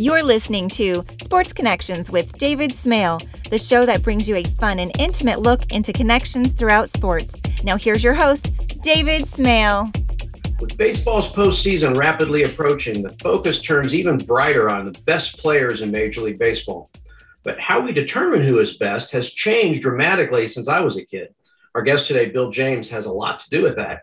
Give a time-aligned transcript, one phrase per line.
[0.00, 4.78] You're listening to Sports Connections with David Smale, the show that brings you a fun
[4.78, 7.34] and intimate look into connections throughout sports.
[7.64, 9.90] Now, here's your host, David Smale.
[10.60, 15.90] With baseball's postseason rapidly approaching, the focus turns even brighter on the best players in
[15.90, 16.92] Major League Baseball.
[17.42, 21.34] But how we determine who is best has changed dramatically since I was a kid.
[21.74, 24.02] Our guest today, Bill James, has a lot to do with that.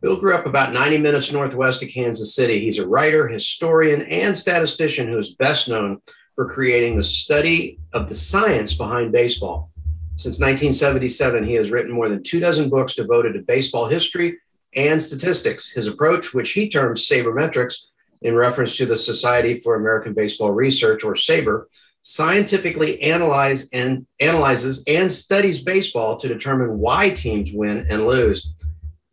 [0.00, 2.60] Bill grew up about 90 minutes northwest of Kansas City.
[2.60, 6.00] He's a writer, historian, and statistician who is best known
[6.36, 9.72] for creating the study of the science behind baseball.
[10.14, 14.38] Since 1977, he has written more than two dozen books devoted to baseball history
[14.76, 15.70] and statistics.
[15.70, 17.86] His approach, which he terms sabermetrics
[18.22, 21.64] in reference to the Society for American Baseball Research, or SABR,
[22.02, 28.54] scientifically analyze and analyzes and studies baseball to determine why teams win and lose.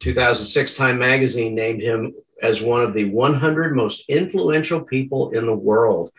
[0.05, 2.13] 2006 Time magazine named him
[2.44, 6.12] as one of the 100 most influential people in the world.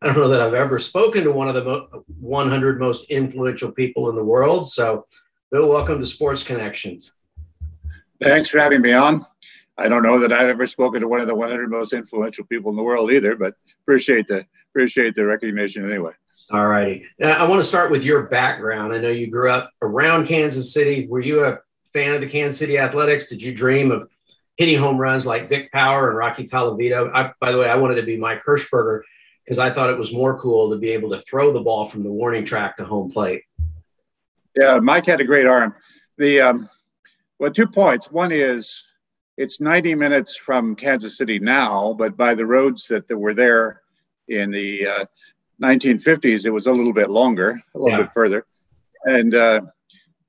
[0.00, 3.70] I don't know that I've ever spoken to one of the mo- 100 most influential
[3.70, 4.70] people in the world.
[4.70, 5.04] So,
[5.50, 7.12] Bill, welcome to Sports Connections.
[8.22, 9.26] Thanks for having me on.
[9.76, 12.70] I don't know that I've ever spoken to one of the 100 most influential people
[12.70, 16.12] in the world either, but appreciate the appreciate the recognition anyway.
[16.50, 17.04] All righty.
[17.22, 18.94] I want to start with your background.
[18.94, 21.06] I know you grew up around Kansas City.
[21.08, 21.58] Were you a
[21.94, 23.28] fan of the Kansas City Athletics?
[23.28, 24.10] Did you dream of
[24.56, 27.10] hitting home runs like Vic Power and Rocky Colavito?
[27.14, 29.00] I, by the way, I wanted to be Mike Hershberger
[29.44, 32.02] because I thought it was more cool to be able to throw the ball from
[32.02, 33.42] the warning track to home plate.
[34.54, 35.74] Yeah, Mike had a great arm.
[36.18, 36.68] The um,
[37.38, 38.10] well, two points.
[38.10, 38.84] One is
[39.36, 43.82] it's 90 minutes from Kansas City now, but by the roads that, that were there
[44.28, 45.04] in the uh,
[45.62, 48.04] 1950s, it was a little bit longer, a little yeah.
[48.04, 48.46] bit further.
[49.04, 49.62] And uh,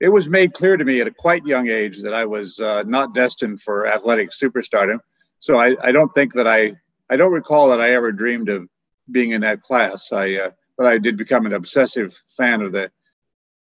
[0.05, 2.83] it was made clear to me at a quite young age that I was uh,
[2.85, 4.99] not destined for athletic superstardom.
[5.39, 6.75] So I, I, don't think that I,
[7.09, 8.69] I don't recall that I ever dreamed of
[9.09, 10.11] being in that class.
[10.11, 12.91] I, uh, but I did become an obsessive fan of the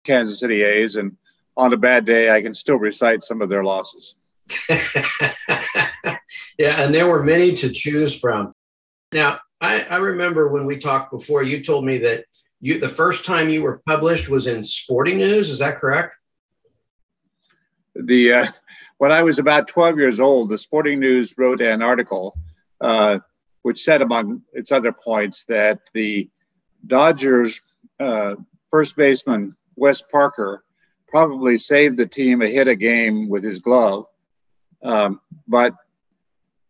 [0.04, 1.16] Kansas City A's, and
[1.56, 4.14] on a bad day, I can still recite some of their losses.
[4.68, 4.82] yeah,
[6.58, 8.52] and there were many to choose from.
[9.14, 12.26] Now, I, I remember when we talked before, you told me that
[12.60, 15.48] you the first time you were published was in Sporting News.
[15.48, 16.16] Is that correct?
[18.04, 18.46] The uh,
[18.98, 22.36] when I was about 12 years old, the Sporting News wrote an article
[22.80, 23.18] uh,
[23.62, 26.28] which said, among its other points, that the
[26.86, 27.60] Dodgers
[27.98, 28.36] uh,
[28.70, 30.64] first baseman Wes Parker
[31.08, 34.06] probably saved the team a hit a game with his glove,
[34.82, 35.74] um, but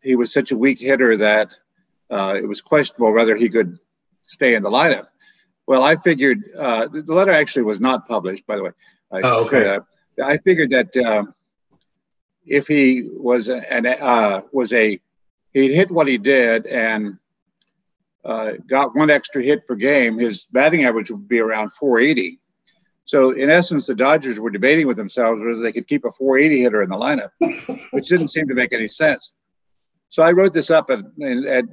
[0.01, 1.51] he was such a weak hitter that
[2.09, 3.77] uh, it was questionable whether he could
[4.23, 5.07] stay in the lineup.
[5.67, 8.71] Well, I figured uh, the letter actually was not published, by the way.
[9.11, 9.79] I oh, okay.
[10.23, 11.33] I figured that um,
[12.45, 14.99] if he was an uh, was a
[15.53, 17.17] he hit what he did and
[18.23, 22.39] uh, got one extra hit per game, his batting average would be around 480.
[23.05, 26.61] So in essence, the Dodgers were debating with themselves whether they could keep a 480
[26.61, 27.31] hitter in the lineup,
[27.91, 29.33] which didn't seem to make any sense.
[30.09, 30.99] So I wrote this up at,
[31.47, 31.65] at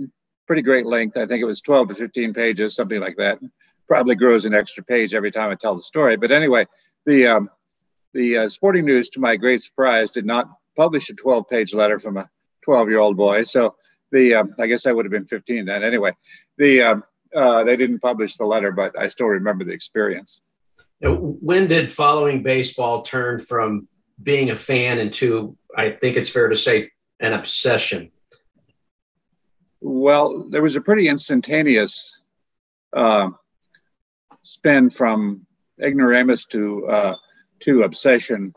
[0.47, 1.19] pretty great length.
[1.19, 3.39] I think it was 12 to 15 pages, something like that
[3.87, 6.17] probably grows an extra page every time I tell the story.
[6.17, 6.67] But anyway,
[7.05, 7.51] the um,
[8.17, 11.99] the uh, Sporting News, to my great surprise, did not publish a 12 page letter
[11.99, 12.29] from a
[12.65, 13.45] 12 year old boy.
[13.45, 13.77] So
[14.11, 15.85] the um, I guess I would have been 15 then.
[15.85, 16.13] Anyway,
[16.59, 20.41] the um, uh, they didn't publish the letter, but I still remember the experience.
[21.01, 23.87] When did following baseball turn from
[24.23, 26.91] being a fan into, I think it's fair to say,
[27.21, 28.11] an obsession?
[29.83, 32.23] Well, there was a pretty instantaneous
[32.95, 33.29] uh,
[34.43, 35.47] spin from
[35.83, 37.17] ignoramus to uh,
[37.61, 38.55] to obsession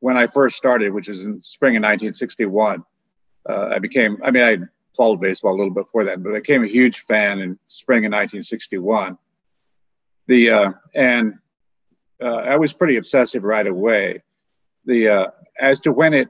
[0.00, 2.84] when I first started, which is in spring of 1961.
[3.48, 4.58] Uh, I became, I mean, I
[4.96, 8.10] followed baseball a little before that, but I became a huge fan in spring of
[8.10, 9.18] 1961.
[10.26, 11.34] The uh, and
[12.20, 14.22] uh, I was pretty obsessive right away.
[14.84, 15.26] The uh,
[15.58, 16.28] as to when it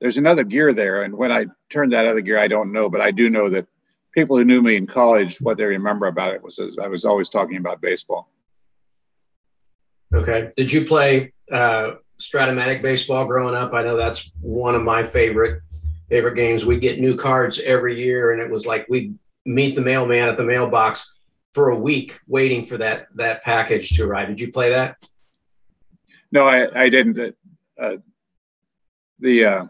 [0.00, 3.00] there's another gear there, and when I turned that other gear, I don't know, but
[3.00, 3.66] I do know that
[4.12, 7.30] people who knew me in college, what they remember about it was I was always
[7.30, 8.30] talking about baseball.
[10.16, 10.50] Okay.
[10.56, 13.74] Did you play uh, Strat-O-Matic baseball growing up?
[13.74, 15.62] I know that's one of my favorite
[16.08, 16.64] favorite games.
[16.64, 19.14] We get new cards every year, and it was like we
[19.44, 21.18] meet the mailman at the mailbox
[21.52, 24.28] for a week waiting for that that package to arrive.
[24.28, 24.96] Did you play that?
[26.32, 27.36] No, I, I didn't.
[27.78, 27.96] Uh,
[29.20, 29.64] the uh,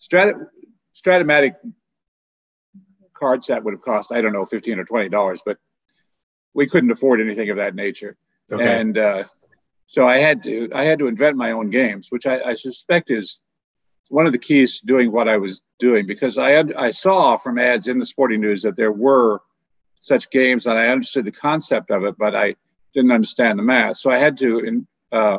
[0.00, 0.46] Strat-
[0.94, 1.54] Strat-O-Matic
[3.14, 5.58] card set would have cost I don't know fifteen or twenty dollars, but
[6.54, 8.16] we couldn't afford anything of that nature,
[8.50, 8.80] okay.
[8.80, 9.24] and uh,
[9.92, 13.10] so I had to I had to invent my own games, which I, I suspect
[13.10, 13.40] is
[14.08, 17.36] one of the keys to doing what I was doing because I had I saw
[17.36, 19.42] from ads in the Sporting News that there were
[20.00, 22.56] such games and I understood the concept of it, but I
[22.94, 23.98] didn't understand the math.
[23.98, 25.36] So I had to in, uh,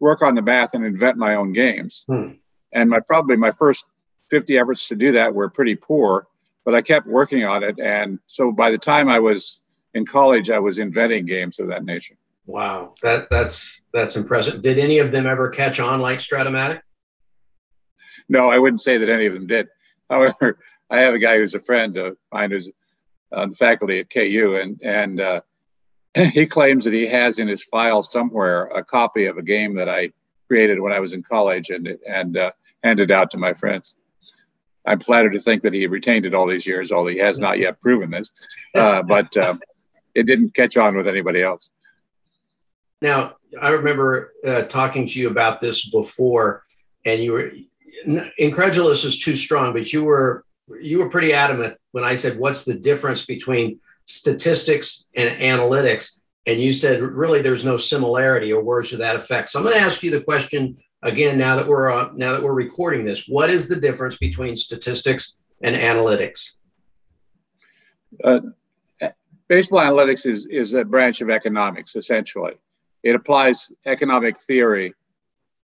[0.00, 2.06] work on the math and invent my own games.
[2.08, 2.30] Hmm.
[2.72, 3.84] And my probably my first
[4.30, 6.28] 50 efforts to do that were pretty poor,
[6.64, 7.78] but I kept working on it.
[7.78, 9.60] And so by the time I was
[9.92, 12.16] in college, I was inventing games of that nature.
[12.46, 14.62] Wow, that that's that's impressive.
[14.62, 16.80] Did any of them ever catch on like Strat-O-Matic?
[18.28, 19.68] No, I wouldn't say that any of them did.
[20.10, 20.58] However,
[20.90, 22.70] I have a guy who's a friend of mine who's
[23.32, 25.40] on the faculty at KU, and and uh,
[26.14, 29.88] he claims that he has in his file somewhere a copy of a game that
[29.88, 30.12] I
[30.48, 32.52] created when I was in college and and uh,
[32.82, 33.94] handed out to my friends.
[34.84, 37.58] I'm flattered to think that he retained it all these years, although he has not
[37.58, 38.32] yet proven this.
[38.74, 39.60] Uh, but um,
[40.14, 41.70] it didn't catch on with anybody else.
[43.02, 46.62] Now, I remember uh, talking to you about this before,
[47.04, 47.52] and you were
[48.38, 50.44] incredulous is too strong, but you were
[50.80, 56.60] you were pretty adamant when I said, "What's the difference between statistics and analytics?" And
[56.60, 59.82] you said, "Really, there's no similarity or words to that effect." So I'm going to
[59.82, 63.26] ask you the question again now that we're uh, now that we're recording this.
[63.26, 66.58] What is the difference between statistics and analytics?
[68.22, 68.40] Uh,
[69.48, 72.54] baseball analytics is is a branch of economics, essentially.
[73.02, 74.94] It applies economic theory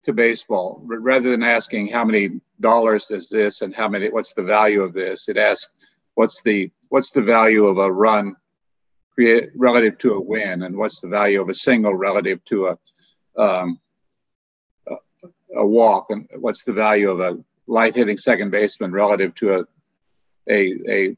[0.03, 0.81] to baseball.
[0.83, 4.93] Rather than asking how many dollars does this and how many what's the value of
[4.93, 5.71] this it asks
[6.15, 8.35] what's the what's the value of a run
[9.13, 12.77] create relative to a win and what's the value of a single relative to a
[13.37, 13.79] um,
[15.55, 17.37] a, walk and what's the value of a
[17.67, 19.65] light hitting second baseman relative to a
[20.49, 21.17] a, a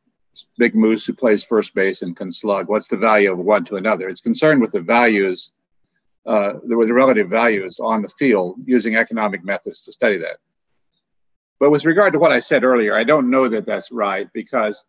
[0.57, 2.67] big moose who plays first base and can slug?
[2.67, 4.09] What's the value of one to another?
[4.09, 5.51] It's concerned with the values
[6.25, 10.37] uh, the, the relative values on the field using economic methods to study that.
[11.59, 14.83] But with regard to what I said earlier, I don't know that that's right because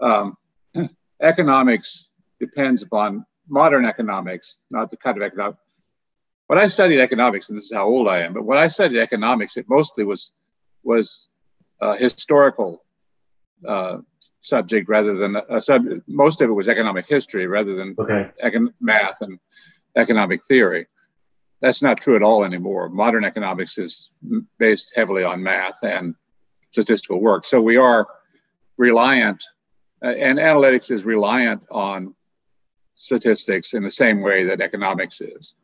[0.00, 0.36] um,
[1.20, 2.08] economics
[2.40, 5.56] depends upon modern economics, not the kind of economic.
[6.46, 8.98] When I studied economics, and this is how old I am, but when I studied
[9.00, 10.32] economics, it mostly was
[10.84, 11.28] was
[11.80, 12.84] a historical
[13.66, 13.98] uh,
[14.40, 15.84] subject rather than a, a sub.
[16.06, 18.30] Most of it was economic history rather than okay.
[18.44, 19.38] econ- math and
[19.96, 20.86] economic theory.
[21.60, 22.88] That's not true at all anymore.
[22.88, 24.10] Modern economics is
[24.58, 26.14] based heavily on math and
[26.70, 27.44] statistical work.
[27.44, 28.06] So we are
[28.76, 29.42] reliant,
[30.02, 32.14] uh, and analytics is reliant on
[32.94, 35.54] statistics in the same way that economics is,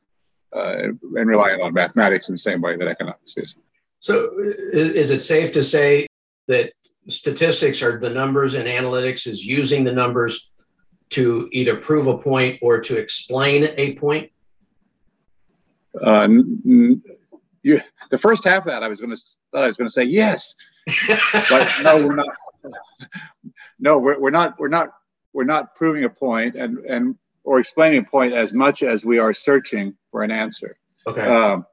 [0.55, 3.55] uh, and reliant on mathematics in the same way that economics is.
[4.01, 4.31] So,
[4.73, 6.07] is it safe to say
[6.49, 6.73] that
[7.09, 10.52] statistics are the numbers and analytics is using the numbers
[11.13, 14.31] to either prove a point or to explain a point?
[16.01, 16.29] Uh,
[17.63, 17.81] you,
[18.11, 19.23] the first half of that, I was going to
[19.55, 20.55] I was going to say yes,
[21.51, 22.27] but no, we're not.
[23.79, 24.59] No, we're, we're not.
[24.59, 24.91] We're not.
[25.33, 29.19] We're not proving a point and and or explaining a point as much as we
[29.19, 30.77] are searching for an answer.
[31.07, 31.23] Okay.
[31.23, 31.67] Um,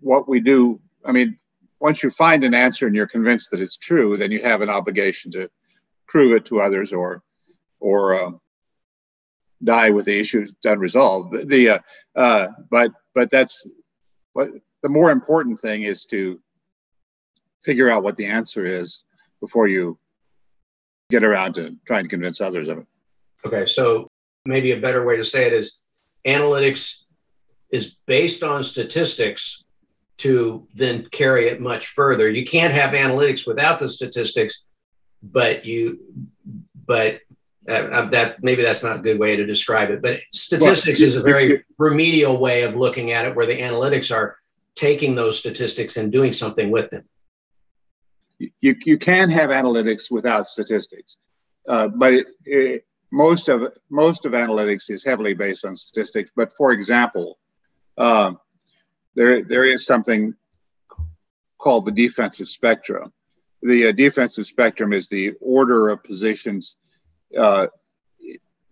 [0.00, 1.36] what we do, I mean,
[1.80, 4.70] once you find an answer and you're convinced that it's true, then you have an
[4.70, 5.50] obligation to
[6.06, 7.22] prove it to others or
[7.80, 8.40] or um,
[9.64, 11.48] die with the issues unresolved.
[11.48, 11.78] The, uh,
[12.14, 13.66] uh, but but that's
[14.32, 14.50] what
[14.82, 16.40] the more important thing is to
[17.62, 19.04] figure out what the answer is
[19.40, 19.98] before you
[21.10, 22.86] get around to trying to convince others of it.
[23.44, 24.10] Okay, so
[24.44, 25.78] maybe a better way to say it is
[26.26, 27.02] analytics
[27.70, 29.64] is based on statistics
[30.18, 32.30] to then carry it much further.
[32.30, 34.62] You can't have analytics without the statistics,
[35.22, 35.98] but you
[36.86, 37.20] but
[37.68, 41.06] uh, uh, that maybe that's not a good way to describe it, but statistics well,
[41.08, 44.36] is a very remedial way of looking at it, where the analytics are
[44.76, 47.04] taking those statistics and doing something with them.
[48.38, 51.16] You, you can have analytics without statistics,
[51.68, 56.30] uh, but it, it, most of most of analytics is heavily based on statistics.
[56.36, 57.38] But for example,
[57.98, 58.38] um,
[59.14, 60.34] there there is something
[61.58, 63.12] called the defensive spectrum.
[63.62, 66.76] The uh, defensive spectrum is the order of positions
[67.36, 67.66] uh,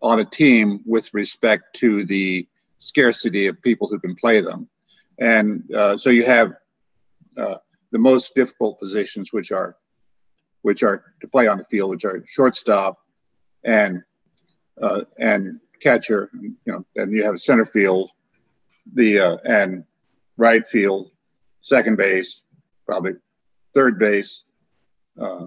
[0.03, 2.47] on a team with respect to the
[2.79, 4.69] scarcity of people who can play them.
[5.19, 6.55] And uh, so you have
[7.37, 7.57] uh,
[7.93, 9.77] the most difficult positions, which are
[10.63, 12.99] which are to play on the field, which are shortstop
[13.65, 14.03] and
[14.81, 16.31] uh, and catcher.
[16.35, 18.11] You know, and you have center field,
[18.95, 19.85] the uh, and
[20.37, 21.11] right field,
[21.61, 22.43] second base,
[22.87, 23.13] probably
[23.73, 24.45] third base,
[25.21, 25.45] uh,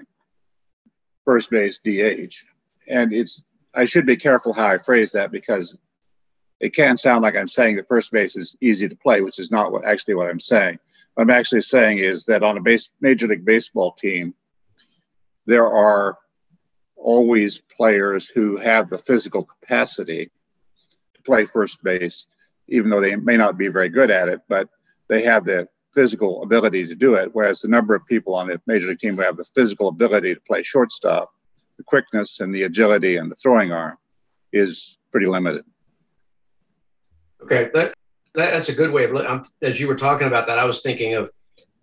[1.26, 2.46] first base, DH
[2.88, 5.78] and it's I should be careful how I phrase that because
[6.60, 9.52] it can sound like I'm saying that first base is easy to play, which is
[9.52, 10.80] not what actually what I'm saying.
[11.18, 14.34] I'm actually saying is that on a base, Major League Baseball team,
[15.46, 16.18] there are
[16.96, 20.30] always players who have the physical capacity
[21.14, 22.28] to play first base,
[22.68, 24.70] even though they may not be very good at it, but
[25.08, 27.30] they have the physical ability to do it.
[27.34, 30.36] Whereas the number of people on a major league team who have the physical ability
[30.36, 31.32] to play shortstop,
[31.78, 33.98] the quickness and the agility and the throwing arm
[34.52, 35.64] is pretty limited.
[37.44, 37.94] Okay, that,
[38.36, 39.48] that that's a good way of.
[39.62, 41.32] as you were talking about that, I was thinking of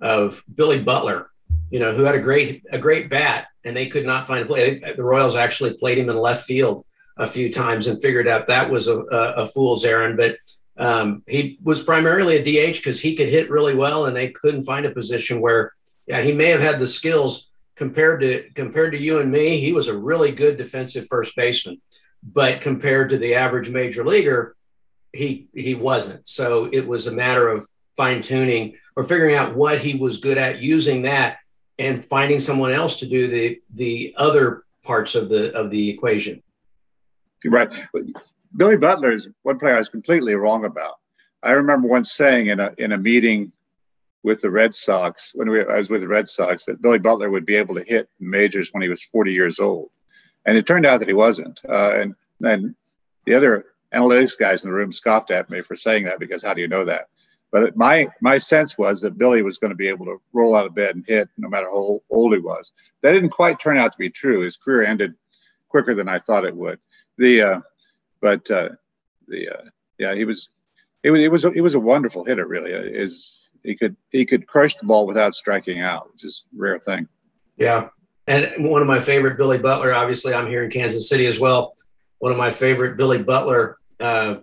[0.01, 1.31] of Billy Butler,
[1.71, 4.47] you know, who had a great a great bat, and they could not find a
[4.47, 4.79] play.
[4.79, 6.85] The Royals actually played him in left field
[7.17, 10.17] a few times and figured out that was a, a, a fool's errand.
[10.17, 10.37] But
[10.77, 14.65] um, he was primarily a DH because he could hit really well, and they couldn't
[14.65, 15.73] find a position where,
[16.07, 19.59] yeah, he may have had the skills compared to compared to you and me.
[19.59, 21.81] He was a really good defensive first baseman,
[22.23, 24.57] but compared to the average major leaguer,
[25.13, 26.27] he he wasn't.
[26.29, 27.67] So it was a matter of
[27.97, 31.39] fine tuning or figuring out what he was good at, using that,
[31.79, 36.43] and finding someone else to do the the other parts of the of the equation.
[37.45, 37.73] Right.
[38.57, 40.95] Billy Butler is one player I was completely wrong about.
[41.43, 43.53] I remember once saying in a in a meeting
[44.25, 47.31] with the Red Sox when we, I was with the Red Sox that Billy Butler
[47.31, 49.91] would be able to hit majors when he was 40 years old,
[50.47, 51.61] and it turned out that he wasn't.
[51.69, 52.75] Uh, and then
[53.27, 56.55] the other analytics guys in the room scoffed at me for saying that because how
[56.55, 57.09] do you know that?
[57.53, 60.67] But my my sense was that Billy was going to be able to roll out
[60.67, 62.73] of bed and hit no matter how old he was.
[63.03, 64.41] That didn't quite turn out to be true.
[64.41, 65.15] His career ended
[65.69, 66.81] quicker than I thought it would.
[67.19, 67.61] The uh,
[68.21, 68.71] but uh,
[69.29, 69.63] the uh,
[69.99, 70.51] yeah he was
[71.05, 72.73] it was it was a, it was a wonderful hitter really.
[72.73, 76.79] Is he could he could crush the ball without striking out, which is a rare
[76.79, 77.09] thing.
[77.57, 77.89] Yeah,
[78.27, 79.95] and one of my favorite Billy Butler.
[79.95, 81.77] Obviously, I'm here in Kansas City as well.
[82.19, 84.37] One of my favorite Billy Butler uh,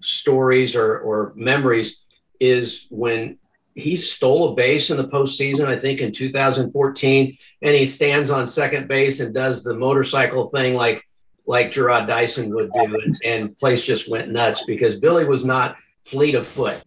[0.00, 2.04] stories or, or memories
[2.38, 3.38] is when
[3.74, 8.46] he stole a base in the postseason, I think in 2014, and he stands on
[8.46, 11.02] second base and does the motorcycle thing like
[11.48, 15.76] like Jarrod Dyson would do, and, and place just went nuts because Billy was not
[16.02, 16.82] fleet of foot.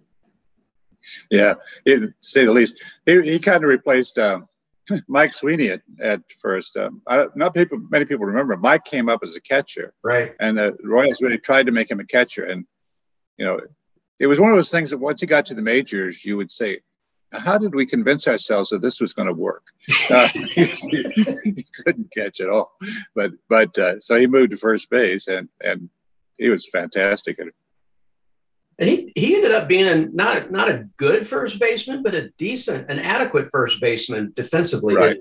[1.30, 2.84] Yeah, to say the least.
[3.06, 4.48] He, he kind of replaced um,
[5.08, 6.78] Mike Sweeney at, at first.
[6.78, 8.58] Um, I, not people, many people remember.
[8.58, 10.36] Mike came up as a catcher, right?
[10.40, 12.66] And the Royals really tried to make him a catcher, and
[13.38, 13.60] you know,
[14.20, 16.52] it was one of those things that once he got to the majors, you would
[16.52, 16.80] say,
[17.32, 19.64] "How did we convince ourselves that this was going to work?"
[20.10, 22.76] Uh, he, couldn't catch at all,
[23.16, 25.90] but but uh, so he moved to first base, and and
[26.38, 27.54] he was fantastic at it.
[28.80, 32.90] And he, he ended up being not not a good first baseman, but a decent,
[32.90, 34.96] an adequate first baseman defensively.
[34.96, 35.18] Right.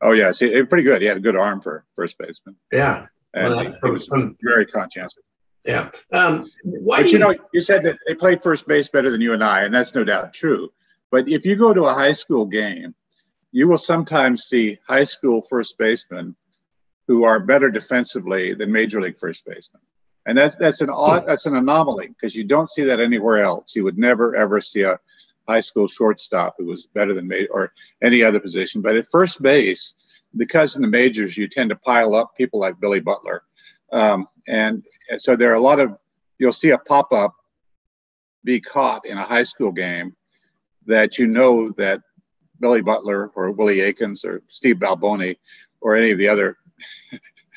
[0.00, 1.02] Oh yeah, see, pretty good.
[1.02, 2.54] He had a good arm for first baseman.
[2.72, 5.18] Yeah, and well, he, he, was from, very conscientious.
[5.64, 5.90] Yeah.
[6.12, 9.20] Um, why but you, you know, you said that they played first base better than
[9.20, 10.72] you and I, and that's no doubt true.
[11.10, 12.94] But if you go to a high school game,
[13.52, 16.34] you will sometimes see high school first basemen
[17.06, 19.82] who are better defensively than major league first basemen.
[20.26, 23.74] And that's that's an odd that's an anomaly because you don't see that anywhere else.
[23.74, 25.00] You would never ever see a
[25.48, 28.82] high school shortstop who was better than me or any other position.
[28.82, 29.94] But at first base,
[30.36, 33.42] because in the majors you tend to pile up people like Billy Butler,
[33.92, 35.98] um, and, and so there are a lot of
[36.38, 37.34] you'll see a pop up
[38.44, 40.14] be caught in a high school game
[40.86, 42.00] that you know that
[42.60, 45.36] Billy Butler or Willie Aikens or Steve Balboni
[45.80, 46.56] or any of the other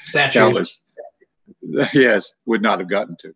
[0.03, 0.81] statues
[1.93, 3.34] yes, would not have gotten to.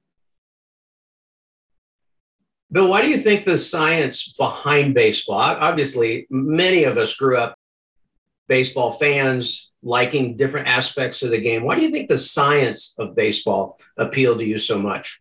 [2.71, 5.39] Bill, why do you think the science behind baseball?
[5.39, 7.55] Obviously, many of us grew up
[8.47, 11.63] baseball fans, liking different aspects of the game.
[11.63, 15.19] Why do you think the science of baseball appealed to you so much?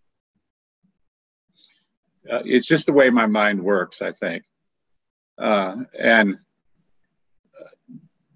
[2.30, 4.44] Uh, it's just the way my mind works, I think.
[5.38, 6.36] Uh, and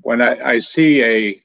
[0.00, 1.41] when I, I see a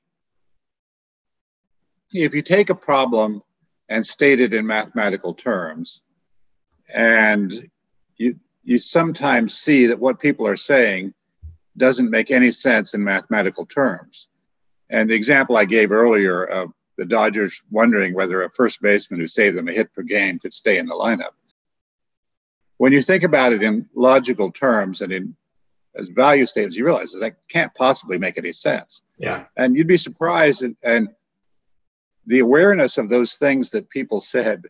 [2.11, 3.41] if you take a problem
[3.89, 6.01] and state it in mathematical terms,
[6.93, 7.69] and
[8.17, 11.13] you you sometimes see that what people are saying
[11.77, 14.27] doesn't make any sense in mathematical terms.
[14.89, 19.27] And the example I gave earlier of the Dodgers wondering whether a first baseman who
[19.27, 21.31] saved them a hit per game could stay in the lineup.
[22.77, 25.35] When you think about it in logical terms and in
[25.95, 29.01] as value statements, you realize that that can't possibly make any sense.
[29.17, 29.45] Yeah.
[29.55, 31.09] And you'd be surprised and, and
[32.27, 34.65] the awareness of those things that people said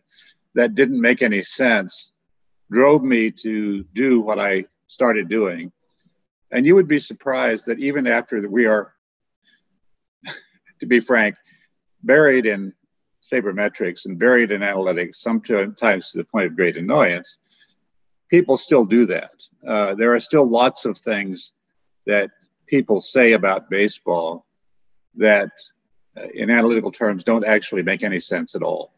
[0.54, 2.12] that didn't make any sense
[2.70, 5.72] drove me to do what I started doing.
[6.50, 8.94] And you would be surprised that even after we are,
[10.80, 11.36] to be frank,
[12.02, 12.72] buried in
[13.22, 17.38] sabermetrics and buried in analytics, sometimes to the point of great annoyance,
[18.28, 19.32] people still do that.
[19.66, 21.52] Uh, there are still lots of things
[22.06, 22.30] that
[22.66, 24.46] people say about baseball
[25.16, 25.50] that,
[26.34, 28.92] in analytical terms, don't actually make any sense at all.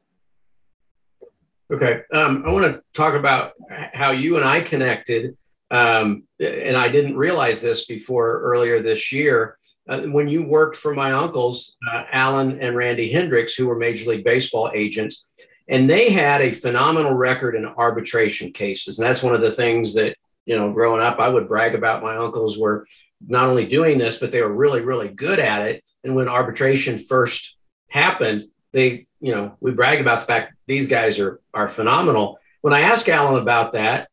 [1.73, 2.03] Okay.
[2.13, 3.53] Um, I want to talk about
[3.93, 5.37] how you and I connected.
[5.71, 9.57] Um, and I didn't realize this before earlier this year.
[9.89, 14.11] Uh, when you worked for my uncles, uh, Alan and Randy Hendricks, who were Major
[14.11, 15.29] League Baseball agents,
[15.69, 18.99] and they had a phenomenal record in arbitration cases.
[18.99, 22.03] And that's one of the things that, you know, growing up, I would brag about
[22.03, 22.87] my uncles were
[23.27, 25.85] not only doing this, but they were really, really good at it.
[26.05, 27.57] And when arbitration first
[27.89, 32.39] happened, they, you know, we brag about the fact these guys are are phenomenal.
[32.63, 34.09] When I asked Alan about that,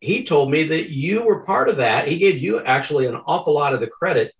[0.00, 2.08] he told me that you were part of that.
[2.08, 4.34] He gave you actually an awful lot of the credit.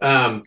[0.00, 0.42] Um,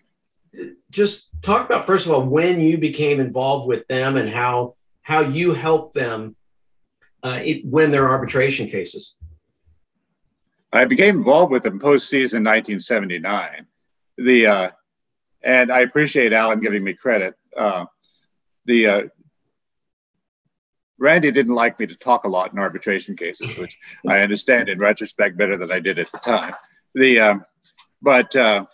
[0.91, 5.21] just talk about first of all when you became involved with them and how how
[5.21, 6.35] you helped them
[7.23, 9.15] uh, it, win their arbitration cases.
[10.73, 13.67] I became involved with them postseason 1979.
[14.17, 14.69] The uh,
[15.43, 17.35] and I appreciate Alan giving me credit.
[17.57, 17.85] Uh,
[18.65, 19.01] the uh,
[20.99, 24.77] Randy didn't like me to talk a lot in arbitration cases, which I understand in
[24.77, 26.53] retrospect better than I did at the time.
[26.93, 27.45] The um,
[28.01, 28.65] but uh,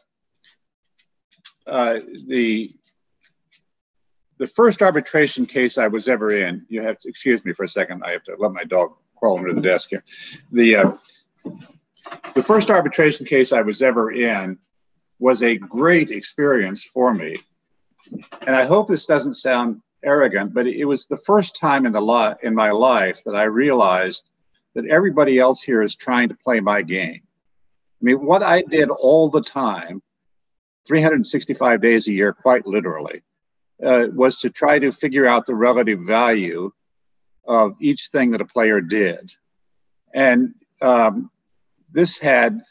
[1.65, 2.71] uh, the
[4.39, 6.65] the first arbitration case I was ever in.
[6.69, 8.03] You have to excuse me for a second.
[8.05, 10.03] I have to let my dog crawl under the desk here.
[10.51, 10.91] The uh,
[12.35, 14.57] the first arbitration case I was ever in
[15.19, 17.37] was a great experience for me,
[18.45, 22.01] and I hope this doesn't sound arrogant, but it was the first time in the
[22.01, 24.29] li- in my life that I realized
[24.75, 27.21] that everybody else here is trying to play my game.
[27.23, 30.03] I mean, what I did all the time,
[30.85, 33.23] 365 days a year, quite literally,
[33.83, 36.71] uh, was to try to figure out the relative value
[37.47, 39.31] of each thing that a player did.
[40.13, 41.31] And um,
[41.97, 42.61] this had,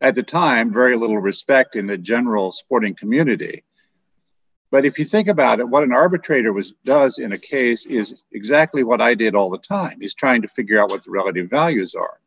[0.00, 3.62] at the time, very little respect in the general sporting community.
[4.72, 8.24] But if you think about it, what an arbitrator was, does in a case is
[8.32, 9.98] exactly what I did all the time.
[10.00, 12.18] He's trying to figure out what the relative values are.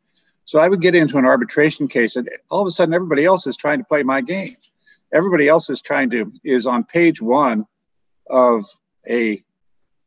[0.46, 3.46] So I would get into an arbitration case, and all of a sudden, everybody else
[3.46, 4.56] is trying to play my game.
[5.12, 7.66] Everybody else is trying to is on page one
[8.30, 8.64] of
[9.06, 9.44] a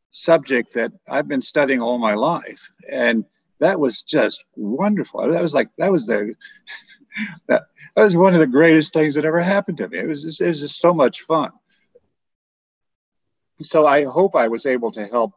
[0.10, 3.26] subject that I've been studying all my life, and
[3.64, 5.28] that was just wonderful.
[5.28, 6.36] That was like that was the
[7.48, 7.64] that,
[7.96, 10.00] that was one of the greatest things that ever happened to me.
[10.00, 11.52] It was just, it was just so much fun
[13.62, 15.34] so I hope I was able to help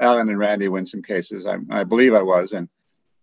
[0.00, 1.46] Alan and Randy win some cases.
[1.46, 2.68] I, I believe I was, and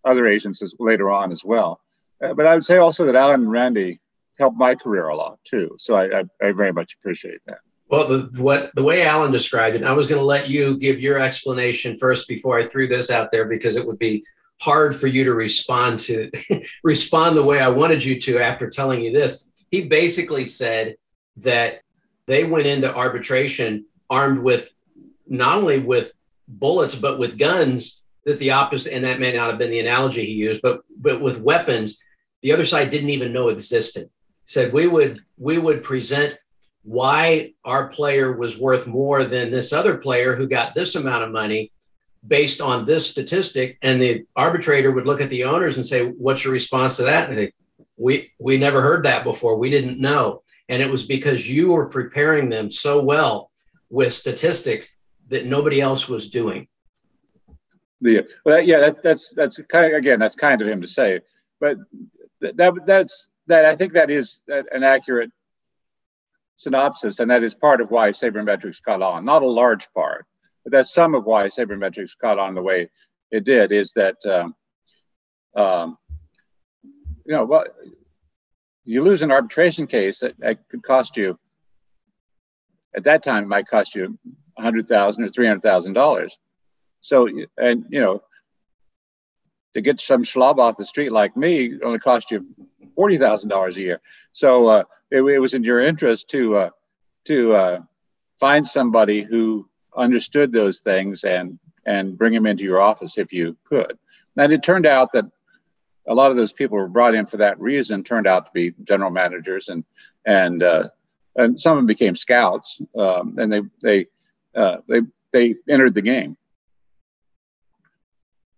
[0.04, 1.80] other agents as, later on as well.
[2.22, 4.00] Uh, but I would say also that Alan and Randy
[4.38, 5.76] helped my career a lot too.
[5.78, 7.58] So I, I, I very much appreciate that.
[7.92, 10.98] Well, the, what the way Alan described it, I was going to let you give
[10.98, 14.24] your explanation first before I threw this out there because it would be
[14.62, 16.30] hard for you to respond to
[16.82, 19.46] respond the way I wanted you to after telling you this.
[19.70, 20.96] He basically said
[21.36, 21.82] that
[22.26, 24.72] they went into arbitration armed with
[25.26, 26.14] not only with
[26.48, 30.24] bullets but with guns that the opposite and that may not have been the analogy
[30.24, 32.02] he used but but with weapons
[32.42, 34.10] the other side didn't even know existed
[34.44, 36.36] said we would we would present
[36.84, 41.30] why our player was worth more than this other player who got this amount of
[41.30, 41.70] money
[42.26, 43.78] based on this statistic.
[43.82, 47.28] And the arbitrator would look at the owners and say what's your response to that?
[47.28, 47.52] And they
[47.96, 49.56] we we never heard that before.
[49.56, 50.42] We didn't know.
[50.68, 53.50] And it was because you were preparing them so well
[53.90, 54.96] with statistics
[55.28, 56.66] that nobody else was doing.
[58.00, 61.20] Yeah, well, yeah, that, that's that's kind of again that's kind of him to say,
[61.60, 61.76] but
[62.40, 65.30] that that's that I think that is an accurate
[66.62, 69.24] synopsis, and that is part of why sabermetrics caught on.
[69.24, 70.26] Not a large part,
[70.64, 72.88] but that's some of why sabermetrics caught on the way
[73.30, 73.72] it did.
[73.72, 74.54] Is that um,
[75.54, 75.98] um,
[76.82, 77.64] you know well,
[78.84, 81.38] you lose an arbitration case that, that could cost you
[82.94, 84.18] at that time it might cost you
[84.58, 86.38] a hundred thousand or three hundred thousand dollars.
[87.00, 88.22] So and you know
[89.74, 92.46] to get some schlub off the street like me only cost you
[92.94, 94.00] forty thousand dollars a year.
[94.32, 96.70] So uh, it, it, was in your interest to uh,
[97.26, 97.80] to uh,
[98.40, 103.56] find somebody who understood those things and and bring them into your office if you
[103.64, 103.98] could.
[104.36, 105.26] And it turned out that
[106.08, 108.74] a lot of those people were brought in for that reason turned out to be
[108.84, 109.84] general managers and
[110.24, 110.88] and uh,
[111.36, 114.06] and some of them became scouts, um, and they they
[114.54, 116.36] uh, they they entered the game.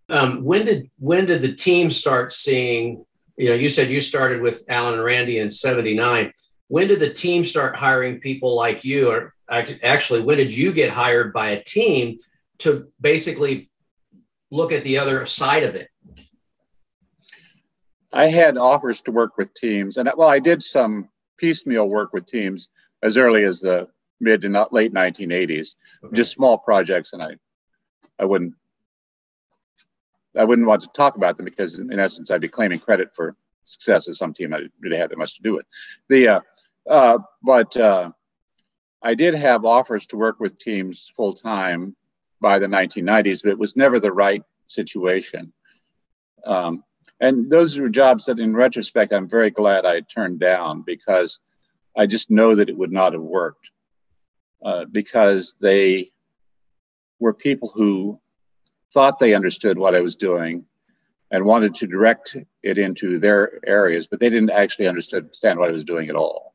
[0.08, 3.06] Um, when did when did the team start seeing?
[3.36, 6.32] You know, you said you started with Alan and Randy in '79.
[6.68, 9.10] When did the team start hiring people like you?
[9.10, 12.18] Or actually, when did you get hired by a team
[12.58, 13.70] to basically
[14.50, 15.88] look at the other side of it?
[18.12, 22.26] I had offers to work with teams, and well, I did some piecemeal work with
[22.26, 22.68] teams
[23.02, 23.88] as early as the
[24.20, 26.16] mid to not late 1980s, okay.
[26.16, 27.34] just small projects, and I,
[28.20, 28.54] I wouldn't,
[30.36, 33.36] I wouldn't want to talk about them because in essence I'd be claiming credit for
[33.64, 35.66] success of some team I really had that much to do with.
[36.08, 36.40] The, uh,
[36.88, 38.10] uh, but uh,
[39.02, 41.96] I did have offers to work with teams full time
[42.40, 45.52] by the 1990s, but it was never the right situation.
[46.44, 46.84] Um,
[47.20, 51.40] and those were jobs that, in retrospect, I'm very glad I turned down because
[51.96, 53.70] I just know that it would not have worked
[54.64, 56.10] uh, because they
[57.20, 58.20] were people who
[58.94, 60.64] thought they understood what I was doing
[61.30, 65.72] and wanted to direct it into their areas, but they didn't actually understand what I
[65.72, 66.54] was doing at all.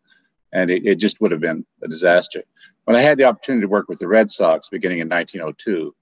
[0.54, 2.44] And it, it just would have been a disaster.
[2.86, 5.94] When I had the opportunity to work with the Red Sox beginning in 1902,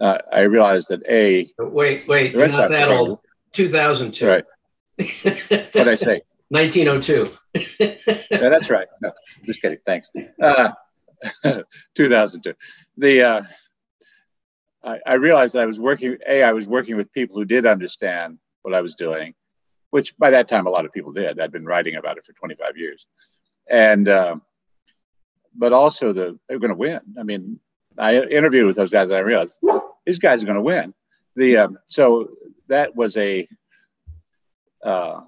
[0.00, 1.50] uh, I realized that A.
[1.58, 3.20] Wait, wait, not Sox that old.
[3.52, 4.28] 2002.
[4.28, 4.44] Right.
[5.72, 6.20] what I say?
[6.50, 7.32] 1902.
[7.80, 7.96] yeah,
[8.30, 8.88] that's right.
[9.00, 9.10] No,
[9.44, 9.78] just kidding.
[9.86, 10.10] Thanks.
[10.40, 10.72] Uh,
[11.94, 12.54] 2002.
[12.98, 13.42] The uh,
[14.84, 16.16] I, I, realized I was working.
[16.28, 19.34] A, I was working with people who did understand what I was doing,
[19.90, 21.38] which by that time a lot of people did.
[21.38, 23.06] I'd been writing about it for 25 years,
[23.70, 24.36] and uh,
[25.54, 27.00] but also the they're going to win.
[27.18, 27.60] I mean,
[27.98, 29.58] I interviewed with those guys, and I realized
[30.04, 30.94] these guys are going to win.
[31.36, 32.30] The um, so
[32.68, 33.48] that was a
[34.84, 35.20] uh,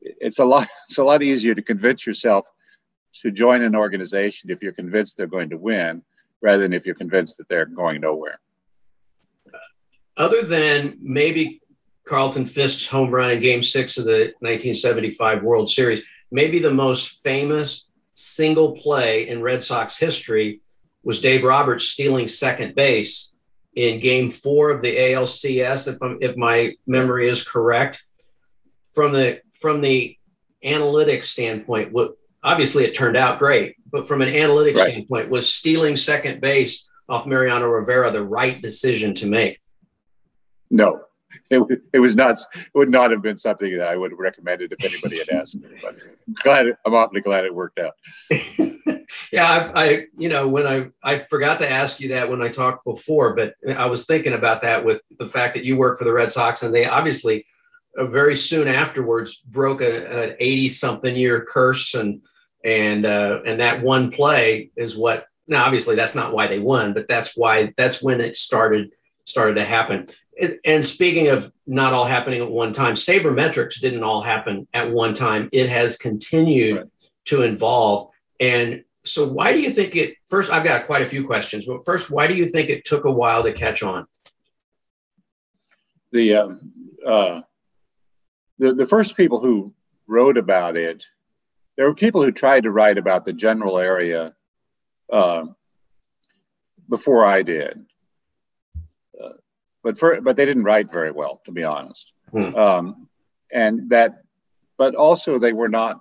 [0.00, 2.50] it's a lot it's a lot easier to convince yourself
[3.22, 6.02] to join an organization if you're convinced they're going to win
[6.42, 8.38] rather than if you're convinced that they're going nowhere.
[10.16, 11.60] Other than maybe
[12.06, 17.22] Carlton Fisk's home run in game six of the 1975 World Series, maybe the most
[17.22, 20.60] famous single play in Red Sox history
[21.02, 23.36] was Dave Roberts stealing second base
[23.74, 28.02] in game four of the ALCS, if, I'm, if my memory is correct.
[28.92, 30.16] From the, from the
[30.64, 34.90] analytics standpoint, what, obviously it turned out great, but from an analytics right.
[34.90, 39.60] standpoint, was stealing second base off Mariano Rivera the right decision to make?
[40.70, 41.02] No,
[41.50, 42.38] it, it was not.
[42.54, 45.56] It would not have been something that I would have recommended if anybody had asked
[45.56, 45.68] me.
[45.82, 45.98] But
[46.42, 47.94] glad, I'm awfully glad it worked out.
[49.32, 52.48] yeah, I, I, you know, when I I forgot to ask you that when I
[52.48, 56.04] talked before, but I was thinking about that with the fact that you work for
[56.04, 57.46] the Red Sox, and they obviously
[57.96, 62.22] uh, very soon afterwards broke a, an 80 something year curse and
[62.66, 66.92] and uh, and that one play is what now obviously that's not why they won
[66.92, 68.90] but that's why that's when it started
[69.26, 70.06] started to happen.
[70.64, 75.14] And speaking of not all happening at one time sabermetrics didn't all happen at one
[75.14, 75.48] time.
[75.52, 76.86] It has continued right.
[77.26, 78.10] to evolve.
[78.38, 81.84] And so why do you think it first i've got quite a few questions but
[81.84, 84.06] first why do you think it took a while to catch on?
[86.12, 86.72] The um,
[87.04, 87.40] uh,
[88.58, 89.72] the, the first people who
[90.06, 91.04] wrote about it
[91.76, 94.34] there were people who tried to write about the general area
[95.12, 95.44] uh,
[96.88, 97.84] before I did,
[99.22, 99.32] uh,
[99.82, 102.12] but for but they didn't write very well, to be honest.
[102.30, 102.54] Hmm.
[102.54, 103.08] Um,
[103.52, 104.22] and that,
[104.78, 106.00] but also they were not.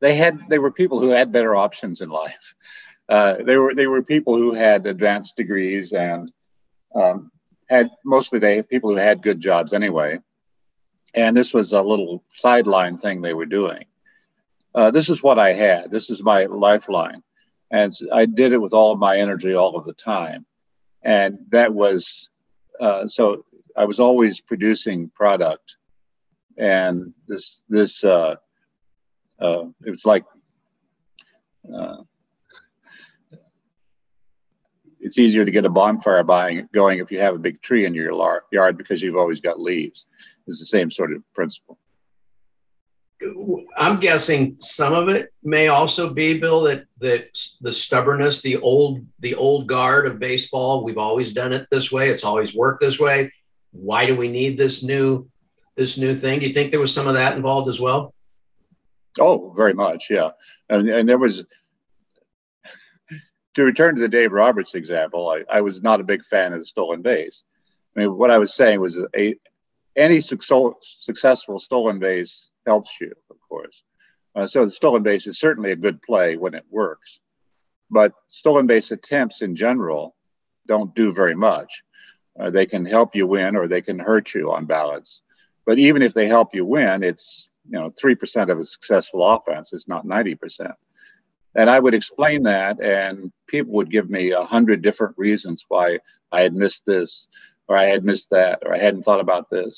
[0.00, 2.54] They had they were people who had better options in life.
[3.10, 6.30] Uh, they were they were people who had advanced degrees and
[6.94, 7.32] um,
[7.66, 10.18] had mostly they people who had good jobs anyway.
[11.14, 13.86] And this was a little sideline thing they were doing
[14.78, 15.90] uh, this is what I had.
[15.90, 17.24] This is my lifeline.
[17.72, 20.46] And I did it with all of my energy all of the time.
[21.02, 22.30] And that was,
[22.80, 23.44] uh, so
[23.76, 25.74] I was always producing product.
[26.56, 28.36] And this, this, uh,
[29.40, 30.24] uh it was like,
[31.74, 32.02] uh,
[35.00, 37.94] it's easier to get a bonfire buying, going if you have a big tree in
[37.94, 38.12] your
[38.52, 40.06] yard because you've always got leaves.
[40.46, 41.80] It's the same sort of principle.
[43.76, 49.04] I'm guessing some of it may also be, Bill, that that the stubbornness, the old
[49.20, 50.84] the old guard of baseball.
[50.84, 52.10] We've always done it this way.
[52.10, 53.32] It's always worked this way.
[53.72, 55.28] Why do we need this new
[55.76, 56.40] this new thing?
[56.40, 58.14] Do you think there was some of that involved as well?
[59.18, 60.30] Oh, very much, yeah.
[60.68, 61.44] And, and there was
[63.54, 65.30] to return to the Dave Roberts example.
[65.30, 67.42] I, I was not a big fan of the stolen base.
[67.96, 69.34] I mean, what I was saying was a
[69.96, 73.78] any successful stolen base helps you, of course.
[74.36, 77.10] Uh, so the stolen base is certainly a good play when it works,
[77.90, 80.02] but stolen base attempts in general
[80.72, 81.70] don't do very much.
[82.38, 85.22] Uh, they can help you win or they can hurt you on ballots.
[85.66, 87.26] But even if they help you win, it's
[87.70, 89.66] you know three percent of a successful offense.
[89.76, 90.76] It's not ninety percent.
[91.58, 95.86] And I would explain that, and people would give me a hundred different reasons why
[96.36, 97.26] I had missed this,
[97.68, 99.74] or I had missed that, or I hadn't thought about this.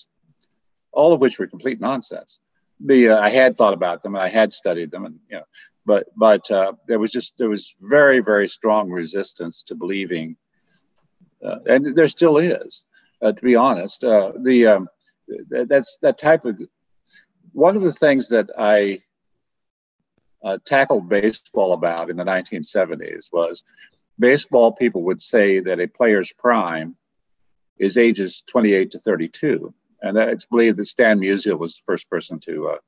[0.92, 2.40] all of which were complete nonsense.
[2.84, 5.44] The uh, I had thought about them, and I had studied them, and you know,
[5.84, 10.36] but but uh, there was just there was very very strong resistance to believing,
[11.44, 12.84] uh, and there still is,
[13.22, 14.02] uh, to be honest.
[14.02, 14.88] Uh, the um,
[15.50, 16.60] th- that's that type of
[17.52, 19.00] one of the things that I
[20.42, 23.64] uh, tackled baseball about in the 1970s was
[24.18, 26.96] baseball people would say that a player's prime
[27.78, 29.74] is ages 28 to 32.
[30.02, 32.78] And it's believed that Stan Musial was the first person to, uh,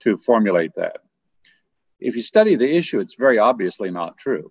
[0.00, 0.98] to formulate that.
[2.00, 4.50] If you study the issue, it's very obviously not true.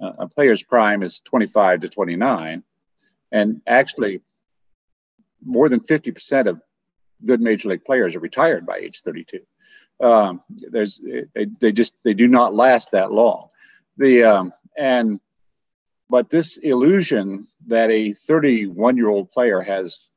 [0.00, 2.62] Uh, a player's prime is 25 to 29.
[3.32, 4.22] And actually,
[5.44, 6.60] more than 50% of
[7.24, 9.40] good major league players are retired by age 32.
[10.00, 11.00] Um, there's
[11.34, 13.48] they, they, just they do not last that long.
[13.98, 15.20] The um, and
[16.08, 20.08] but this illusion that a 31 year old player has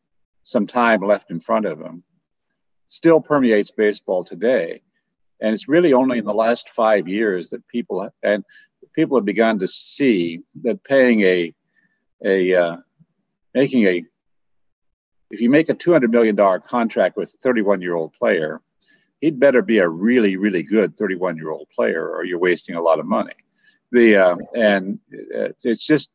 [0.43, 2.03] some time left in front of him
[2.87, 4.81] still permeates baseball today.
[5.41, 8.43] And it's really only in the last five years that people and
[8.93, 11.53] people have begun to see that paying a
[12.23, 12.77] a uh,
[13.53, 14.03] making a
[15.31, 18.61] if you make a $200 million contract with a 31 year old player,
[19.19, 22.81] he'd better be a really, really good 31 year old player or you're wasting a
[22.81, 23.33] lot of money
[23.93, 24.99] the uh, and
[25.63, 26.09] it's just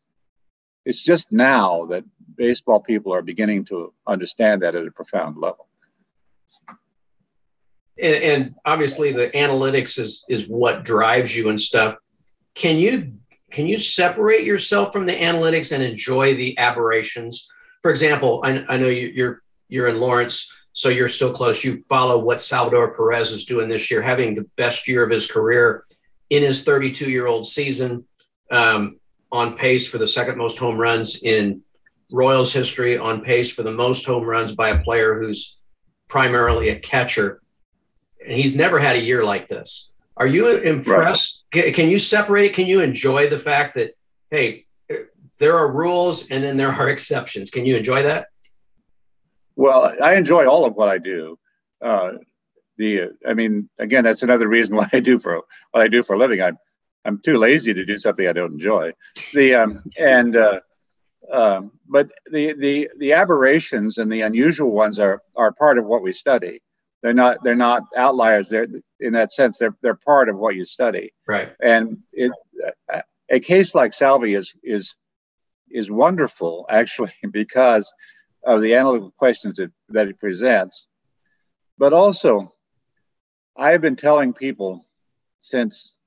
[0.88, 2.03] it's just now that
[2.35, 5.68] baseball people are beginning to understand that at a profound level.
[8.03, 11.96] And, and, obviously, the analytics is is what drives you and stuff.
[12.55, 13.12] Can you
[13.51, 17.51] can you separate yourself from the analytics and enjoy the aberrations?
[17.83, 21.62] For example, I, I know you, you're you're in Lawrence, so you're still close.
[21.62, 25.31] You follow what Salvador Perez is doing this year, having the best year of his
[25.31, 25.85] career
[26.31, 28.07] in his 32 year old season,
[28.51, 28.98] um,
[29.31, 31.62] on pace for the second most home runs in
[32.11, 35.59] Royals history, on pace for the most home runs by a player who's
[36.09, 37.43] primarily a catcher.
[38.25, 39.93] And he's never had a year like this.
[40.17, 41.45] Are you impressed?
[41.55, 41.75] Right.
[41.75, 42.55] Can you separate it?
[42.55, 43.93] Can you enjoy the fact that,
[44.31, 44.67] hey,
[45.38, 47.51] there are rules and then there are exceptions?
[47.51, 48.27] Can you enjoy that?
[49.55, 51.38] Well, I enjoy all of what I do.
[51.81, 52.12] Uh,
[52.77, 56.14] the I mean, again, that's another reason why I do for what I do for
[56.14, 56.41] a living.
[56.41, 56.57] I'm
[57.09, 58.92] I'm too lazy to do something I don't enjoy.
[59.33, 60.61] The um, and uh,
[61.33, 66.03] um, but the the the aberrations and the unusual ones are are part of what
[66.03, 66.61] we study.
[67.03, 68.51] They're not they're not outliers.
[68.51, 68.66] They're
[69.01, 71.14] in that sense they're they're part of what you study.
[71.27, 71.51] Right.
[71.62, 72.31] And it
[73.31, 74.94] a case like Salvi is is
[75.71, 77.92] is wonderful actually because
[78.44, 80.88] of the analytical questions that, that it presents,
[81.79, 82.55] but also
[83.57, 84.85] I've been telling people
[85.40, 85.98] since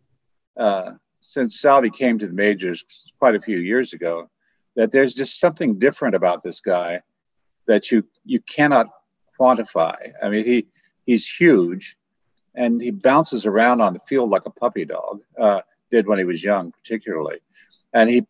[0.57, 2.83] uh, since Salvi came to the majors
[3.19, 4.29] quite a few years ago
[4.75, 7.01] that there's just something different about this guy
[7.67, 8.87] that you you cannot
[9.39, 9.95] quantify.
[10.21, 10.67] I mean, he
[11.05, 11.97] he's huge,
[12.55, 15.21] and he bounces around on the field like a puppy dog.
[15.37, 15.61] Uh,
[15.91, 17.39] did when he was young, particularly,
[17.93, 18.25] and he,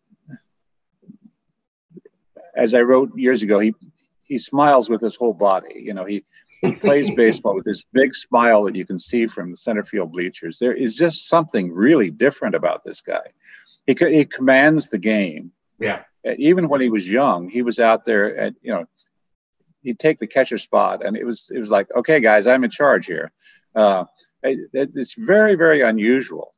[2.55, 3.75] as I wrote years ago, he
[4.23, 5.81] he smiles with his whole body.
[5.83, 6.25] You know, he
[6.61, 10.11] he plays baseball with this big smile that you can see from the center field
[10.11, 10.59] bleachers.
[10.59, 13.31] There is just something really different about this guy.
[13.87, 15.51] He, he commands the game.
[15.79, 16.03] Yeah.
[16.37, 18.85] Even when he was young, he was out there at, you know,
[19.81, 22.69] he'd take the catcher spot and it was, it was like, okay, guys, I'm in
[22.69, 23.31] charge here.
[23.73, 24.05] Uh,
[24.43, 26.53] it, it's very, very unusual.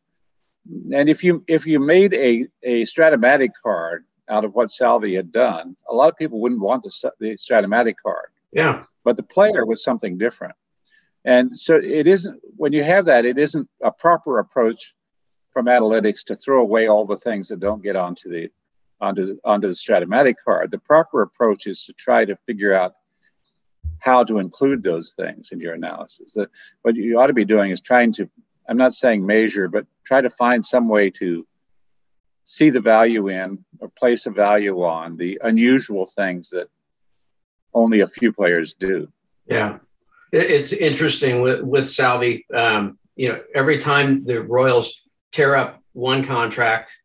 [0.94, 5.32] And if you, if you made a, a Strat-O-Matic card out of what Salvi had
[5.32, 8.28] done, a lot of people wouldn't want the, the Strat-O-Matic card.
[8.52, 10.56] Yeah but the player was something different.
[11.26, 14.96] And so it isn't, when you have that, it isn't a proper approach
[15.52, 18.50] from analytics to throw away all the things that don't get onto the,
[19.00, 20.72] onto, onto the Strat-O-Matic card.
[20.72, 22.96] The proper approach is to try to figure out
[24.00, 26.34] how to include those things in your analysis.
[26.34, 26.50] The,
[26.82, 28.30] what you ought to be doing is trying to,
[28.68, 31.48] I'm not saying measure, but try to find some way to
[32.44, 36.68] see the value in or place a value on the unusual things that
[37.74, 39.12] only a few players do.
[39.46, 39.80] Yeah,
[40.32, 42.46] it's interesting with with Salvi.
[42.54, 46.98] Um, you know, every time the Royals tear up one contract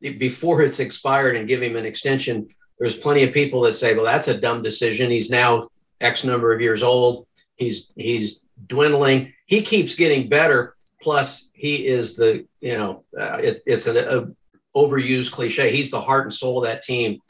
[0.00, 4.04] before it's expired and give him an extension, there's plenty of people that say, "Well,
[4.04, 5.10] that's a dumb decision.
[5.10, 5.68] He's now
[6.00, 7.26] X number of years old.
[7.56, 9.34] He's he's dwindling.
[9.46, 10.74] He keeps getting better.
[11.02, 14.28] Plus, he is the you know, uh, it, it's an a
[14.76, 15.74] overused cliche.
[15.74, 17.20] He's the heart and soul of that team."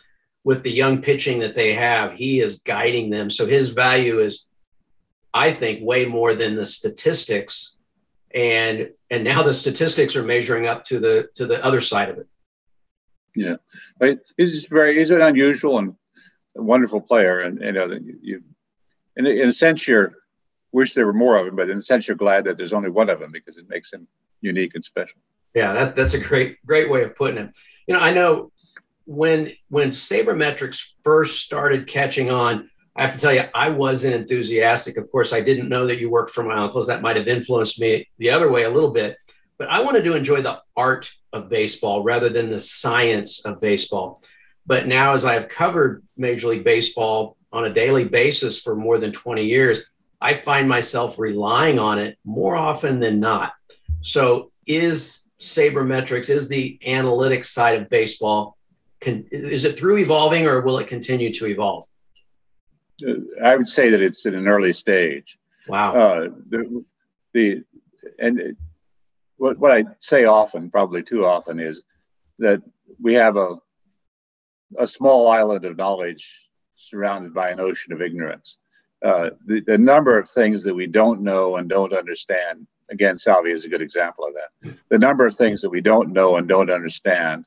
[0.45, 3.31] With the young pitching that they have, he is guiding them.
[3.31, 4.49] So his value is,
[5.35, 7.77] I think, way more than the statistics.
[8.35, 12.19] And and now the statistics are measuring up to the to the other side of
[12.19, 12.29] it.
[13.35, 13.57] Yeah,
[14.37, 15.95] he's very he's an unusual and
[16.55, 18.43] wonderful player, and you know you
[19.17, 20.15] in, in a sense, you're
[20.73, 22.91] wish there were more of them, but in a sense, you're glad that there's only
[22.91, 24.07] one of them because it makes him
[24.41, 25.19] unique and special.
[25.55, 27.57] Yeah, that, that's a great great way of putting it.
[27.87, 28.53] You know, I know
[29.11, 34.97] when when sabermetrics first started catching on, I have to tell you, I wasn't enthusiastic.
[34.97, 36.87] Of course, I didn't know that you worked for my uncles.
[36.87, 39.17] That might have influenced me the other way a little bit.
[39.59, 44.23] But I wanted to enjoy the art of baseball rather than the science of baseball.
[44.65, 49.11] But now, as I've covered Major League Baseball on a daily basis for more than
[49.11, 49.81] 20 years,
[50.21, 53.55] I find myself relying on it more often than not.
[54.03, 58.57] So, is sabermetrics, is the analytics side of baseball,
[59.01, 61.87] can, is it through evolving or will it continue to evolve?
[63.43, 65.39] I would say that it's in an early stage.
[65.67, 65.93] Wow.
[65.93, 66.85] Uh, the,
[67.33, 67.65] the
[68.19, 68.57] and
[69.37, 71.83] what what I say often, probably too often, is
[72.39, 72.63] that
[73.01, 73.57] we have a
[74.79, 78.59] a small island of knowledge surrounded by an ocean of ignorance.
[79.03, 82.67] Uh, the, the number of things that we don't know and don't understand.
[82.91, 84.77] Again, Salvy is a good example of that.
[84.91, 87.47] The number of things that we don't know and don't understand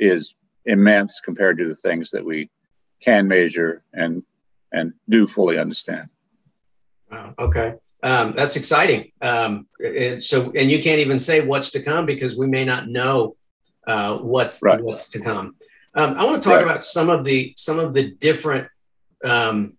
[0.00, 0.34] is
[0.68, 2.50] immense compared to the things that we
[3.00, 4.22] can measure and
[4.72, 6.08] and do fully understand.
[7.10, 7.34] Wow.
[7.38, 7.74] Okay.
[8.02, 9.12] Um, that's exciting.
[9.22, 12.88] Um, it, so, and you can't even say what's to come because we may not
[12.88, 13.36] know
[13.86, 14.80] uh, what's right.
[14.80, 15.56] what's to come.
[15.94, 16.64] Um, I want to talk right.
[16.64, 18.68] about some of the some of the different
[19.24, 19.72] um,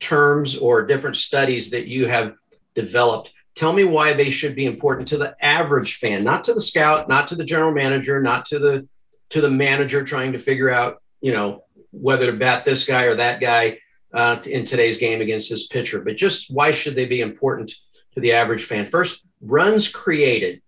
[0.00, 2.34] terms or different studies that you have
[2.74, 3.32] developed.
[3.54, 7.08] Tell me why they should be important to the average fan, not to the scout,
[7.08, 8.88] not to the general manager, not to the
[9.32, 13.16] to the manager trying to figure out, you know, whether to bat this guy or
[13.16, 13.78] that guy
[14.14, 16.02] uh, in today's game against his pitcher.
[16.02, 17.72] But just why should they be important
[18.12, 18.84] to the average fan?
[18.86, 20.60] First, runs created.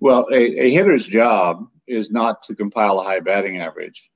[0.00, 4.10] Well, a, a hitter's job is not to compile a high batting average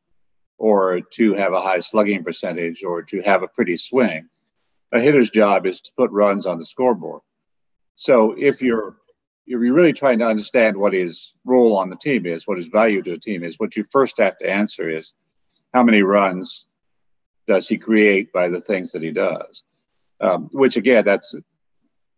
[0.58, 4.28] or to have a high slugging percentage or to have a pretty swing.
[4.92, 7.20] A hitter's job is to put runs on the scoreboard.
[7.94, 9.03] So if you're if
[9.46, 13.02] you're really trying to understand what his role on the team is, what his value
[13.02, 15.12] to a team is, what you first have to answer is
[15.72, 16.66] how many runs
[17.46, 19.64] does he create by the things that he does?
[20.20, 21.34] Um, which again, that's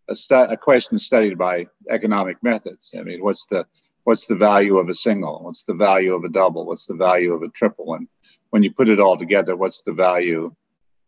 [0.08, 2.94] a, stu- a question studied by economic methods.
[2.96, 3.66] I mean, what's the
[4.04, 5.40] what's the value of a single?
[5.42, 6.64] What's the value of a double?
[6.64, 7.94] What's the value of a triple?
[7.94, 8.06] And
[8.50, 10.54] when you put it all together, what's the value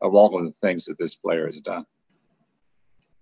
[0.00, 1.87] of all of the things that this player has done?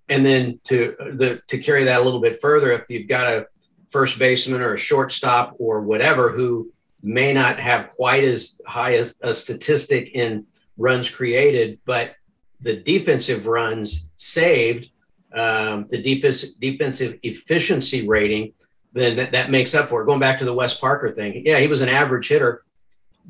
[0.09, 3.47] And then to the to carry that a little bit further, if you've got a
[3.89, 9.17] first baseman or a shortstop or whatever who may not have quite as high as
[9.23, 12.15] a statistic in runs created, but
[12.61, 14.91] the defensive runs saved,
[15.35, 18.53] um, the defensive defensive efficiency rating,
[18.93, 20.07] then that, that makes up for it.
[20.07, 22.65] Going back to the Wes Parker thing, yeah, he was an average hitter,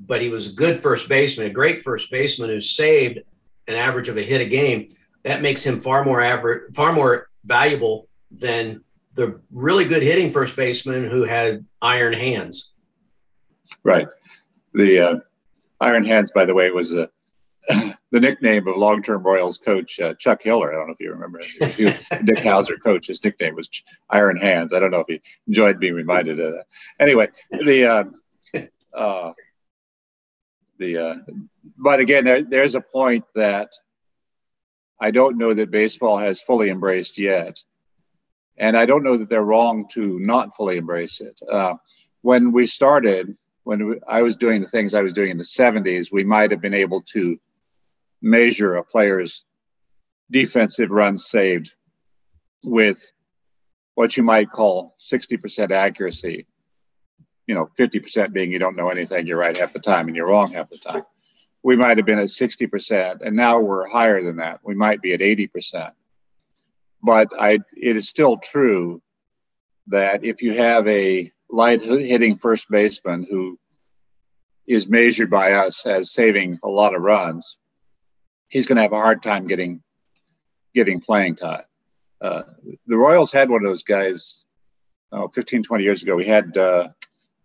[0.07, 3.21] but he was a good first baseman, a great first baseman who saved
[3.67, 4.89] an average of a hit a game.
[5.27, 8.85] That makes him far more average, far more valuable than
[9.15, 12.73] the really good hitting first baseman who had iron hands.
[13.83, 14.07] Right.
[14.73, 15.15] The uh,
[15.81, 17.11] iron hands, by the way, was a
[18.13, 20.73] the nickname of long-term Royals coach uh, Chuck Hiller.
[20.73, 21.41] I don't know if you remember.
[22.25, 23.09] Dick Howser coach.
[23.09, 23.69] His nickname was
[24.11, 24.73] Iron Hands.
[24.73, 26.67] I don't know if he enjoyed being reminded of that.
[27.01, 28.05] Anyway, the uh,
[28.95, 29.33] uh,
[30.79, 31.15] the uh,
[31.77, 33.71] but again, there, there's a point that
[35.01, 37.63] I don't know that baseball has fully embraced yet,
[38.57, 41.39] and I don't know that they're wrong to not fully embrace it.
[41.51, 41.75] Uh,
[42.23, 46.11] when we started, when I was doing the things I was doing in the 70s,
[46.11, 47.39] we might have been able to
[48.23, 49.45] measure a player's
[50.31, 51.75] defensive runs saved
[52.65, 53.11] with
[53.95, 56.47] what you might call 60% accuracy.
[57.47, 60.29] You know, 50% being you don't know anything, you're right half the time, and you're
[60.29, 61.03] wrong half the time.
[61.67, 64.61] We might have been at 60%, and now we're higher than that.
[64.63, 65.91] We might be at 80%.
[67.03, 69.03] But I, it is still true
[69.89, 73.59] that if you have a light hitting first baseman who
[74.69, 77.59] is measured by us as saving a lot of runs,
[78.47, 79.83] he's going to have a hard time getting
[80.73, 81.65] getting playing time.
[82.21, 82.45] Uh,
[82.87, 84.45] the Royals had one of those guys
[85.11, 86.15] oh, 15, 20 years ago.
[86.15, 86.91] We had uh,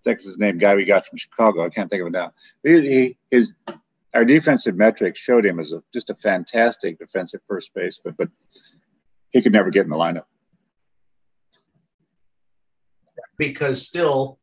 [0.04, 1.66] Texas name guy we got from Chicago.
[1.66, 2.34] I can't think of it now.
[2.64, 3.56] He, he, his
[4.14, 8.30] our defensive metrics showed him as a, just a fantastic defensive first baseman, but
[9.32, 10.26] he could never get in the lineup.
[13.38, 14.40] Because still,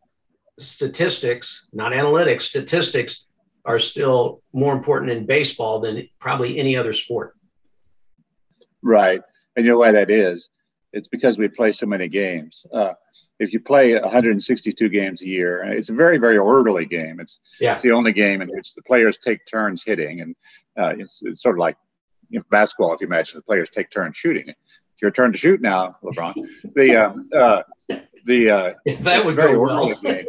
[0.58, 3.26] statistics, not analytics, statistics
[3.64, 7.34] are still more important in baseball than probably any other sport.
[8.82, 9.20] Right.
[9.56, 10.50] And you know why that is?
[10.98, 12.66] It's because we play so many games.
[12.72, 12.92] Uh,
[13.38, 17.20] if you play 162 games a year, it's a very, very orderly game.
[17.20, 17.74] It's, yeah.
[17.74, 20.36] it's the only game in which the players take turns hitting, and
[20.76, 21.76] uh, it's, it's, sort of like
[22.30, 24.48] you know, basketball, if you imagine the players take turns shooting.
[24.48, 26.34] It's your turn to shoot now, LeBron.
[26.74, 27.62] The um, uh,
[28.26, 29.94] the uh, that would go well.
[29.94, 30.26] game.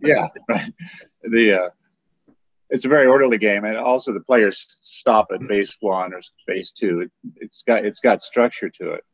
[0.00, 0.72] Yeah, right.
[1.22, 1.68] The uh,
[2.70, 6.72] it's a very orderly game, and also the players stop at base one or base
[6.72, 7.00] two.
[7.00, 9.04] It, it's got it's got structure to it,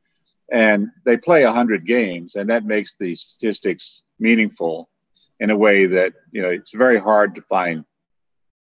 [0.51, 4.89] and they play hundred games, and that makes the statistics meaningful
[5.41, 7.85] in a way that you know it's very hard to find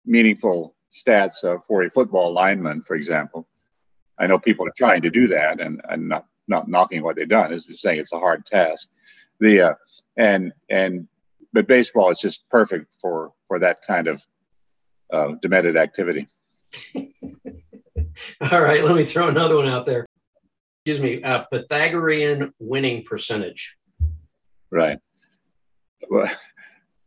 [0.05, 3.49] meaningful stats uh, for a football lineman, for example.
[4.18, 7.29] I know people are trying to do that, and and not not knocking what they've
[7.29, 7.53] done.
[7.53, 8.89] Is just saying it's a hard task.
[9.41, 9.75] The uh,
[10.16, 11.09] and and
[11.53, 14.23] but baseball is just perfect for for that kind of
[15.12, 16.29] uh, demented activity.
[18.51, 20.07] All right, let me throw another one out there.
[20.85, 23.76] Excuse me, uh, Pythagorean winning percentage.
[24.70, 24.99] Right.
[26.11, 26.28] Well,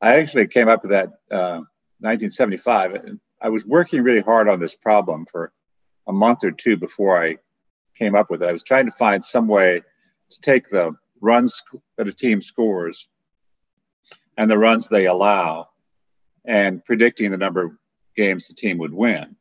[0.01, 1.59] I actually came up with that uh,
[1.99, 3.17] 1975.
[3.41, 5.51] I was working really hard on this problem for
[6.07, 7.37] a month or two before I
[7.97, 8.49] came up with it.
[8.49, 9.81] I was trying to find some way
[10.31, 11.61] to take the runs
[11.97, 13.09] that a team scores
[14.37, 15.67] and the runs they allow
[16.45, 17.71] and predicting the number of
[18.15, 19.35] games the team would win.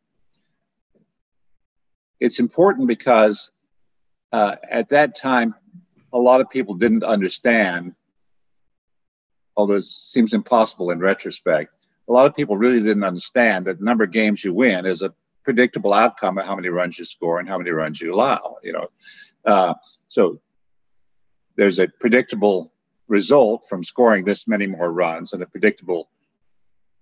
[2.18, 3.50] It's important because
[4.34, 5.54] uh, at that time,
[6.12, 7.94] a lot of people didn't understand,
[9.56, 11.72] although it seems impossible in retrospect,
[12.08, 15.02] a lot of people really didn't understand that the number of games you win is
[15.02, 15.14] a
[15.44, 18.56] predictable outcome of how many runs you score and how many runs you allow.
[18.64, 18.88] You know,
[19.44, 19.74] uh,
[20.08, 20.40] so
[21.54, 22.72] there's a predictable
[23.06, 26.10] result from scoring this many more runs and a predictable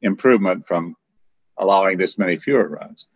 [0.02, 0.96] improvement from
[1.56, 3.06] allowing this many fewer runs.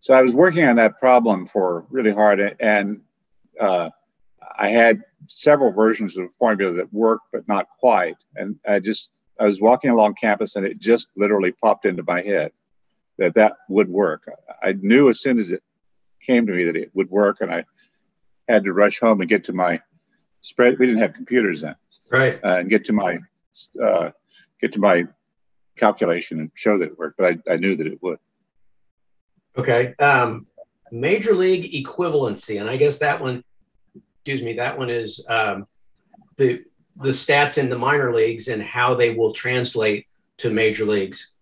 [0.00, 3.02] So I was working on that problem for really hard, and
[3.60, 3.90] uh,
[4.58, 8.16] I had several versions of the formula that worked, but not quite.
[8.36, 12.22] And I just I was walking along campus, and it just literally popped into my
[12.22, 12.52] head
[13.18, 14.30] that that would work.
[14.62, 15.62] I knew as soon as it
[16.20, 17.64] came to me that it would work, and I
[18.48, 19.80] had to rush home and get to my
[20.40, 20.78] spread.
[20.78, 21.76] We didn't have computers then,
[22.10, 22.40] right?
[22.42, 23.18] Uh, and get to my
[23.82, 24.10] uh,
[24.60, 25.04] get to my
[25.76, 27.18] calculation and show that it worked.
[27.18, 28.18] But I, I knew that it would.
[29.58, 29.94] Okay.
[29.98, 30.46] Um,
[30.90, 33.42] major league equivalency, and I guess that one.
[34.20, 34.54] Excuse me.
[34.54, 35.66] That one is um,
[36.36, 36.64] the
[36.96, 40.06] the stats in the minor leagues and how they will translate
[40.38, 41.32] to major leagues.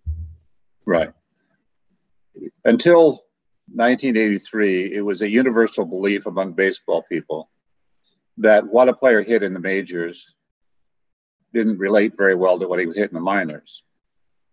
[0.84, 1.10] Right.
[2.64, 3.24] Until
[3.72, 7.50] 1983, it was a universal belief among baseball people
[8.38, 10.34] that what a player hit in the majors
[11.52, 13.84] didn't relate very well to what he hit in the minors.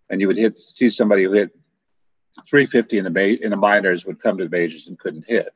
[0.10, 1.52] And you would hit see somebody who hit
[2.50, 5.54] 350 in the ma- in the minors would come to the majors and couldn't hit.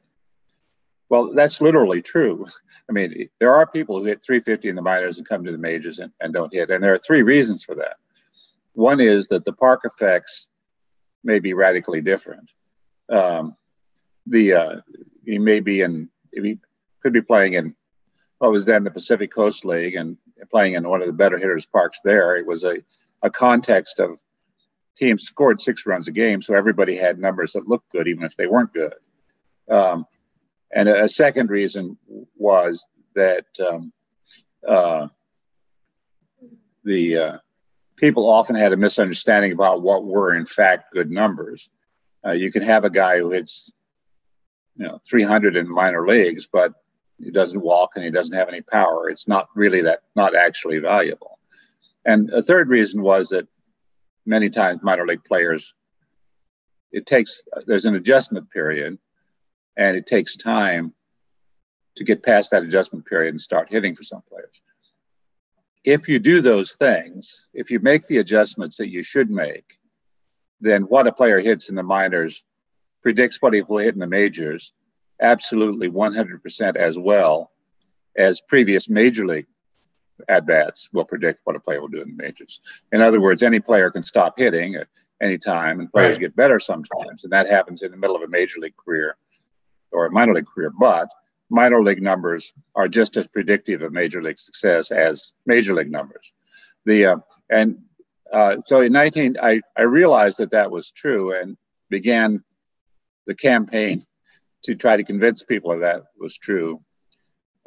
[1.10, 2.48] Well, that's literally true.
[2.90, 5.58] I mean, there are people who hit 350 in the minors and come to the
[5.58, 6.70] majors and, and don't hit.
[6.70, 7.98] And there are three reasons for that.
[8.74, 10.50] One is that the park effects
[11.24, 12.50] may be radically different.
[13.10, 13.56] Um,
[14.28, 14.76] the uh,
[15.26, 16.60] he may be in he
[17.02, 17.76] could be playing in
[18.40, 20.18] what was then the Pacific Coast League and
[20.52, 22.36] playing in one of the better hitters parks there.
[22.36, 22.78] It was a,
[23.22, 24.20] a context of
[24.96, 28.36] teams scored six runs a game, so everybody had numbers that looked good even if
[28.36, 28.96] they weren't good.
[29.70, 30.06] Um,
[30.74, 31.98] and a, a, second reason
[32.36, 33.92] was that um,
[34.68, 35.08] uh,
[36.84, 37.38] the uh,
[37.96, 41.70] people often had a misunderstanding about what were in fact good numbers.
[42.26, 43.72] Uh, you can have a guy who hits,
[44.78, 46.74] you know, 300 in minor leagues, but
[47.24, 49.10] he doesn't walk and he doesn't have any power.
[49.10, 51.40] It's not really that, not actually valuable.
[52.06, 53.48] And a third reason was that
[54.26, 55.74] many times minor league players,
[56.92, 58.98] it takes, there's an adjustment period
[59.78, 60.94] and it takes time
[61.96, 64.62] to get past that adjustment period and start hitting for some players.
[65.84, 69.78] If you do those things, if you make the adjustments that you should make,
[70.60, 72.44] then what a player hits in the minors
[73.02, 74.74] predicts what he will hit in the majors
[75.22, 77.52] absolutely 100% as well
[78.18, 79.48] as previous major league
[80.30, 82.62] at bats will predict what a player will do in the majors.
[82.92, 84.88] In other words, any player can stop hitting at
[85.22, 86.22] any time, and players right.
[86.22, 89.16] get better sometimes, and that happens in the middle of a major league career
[89.92, 90.72] or a minor league career.
[90.78, 91.08] But
[91.50, 96.34] minor league numbers are just as predictive of major league success as major league numbers.
[96.86, 97.18] The uh,
[97.50, 97.80] and
[98.32, 101.56] uh, so in 19, I, I realized that that was true and
[101.90, 102.44] began
[103.28, 104.06] the campaign
[104.64, 106.82] to try to convince people that that was true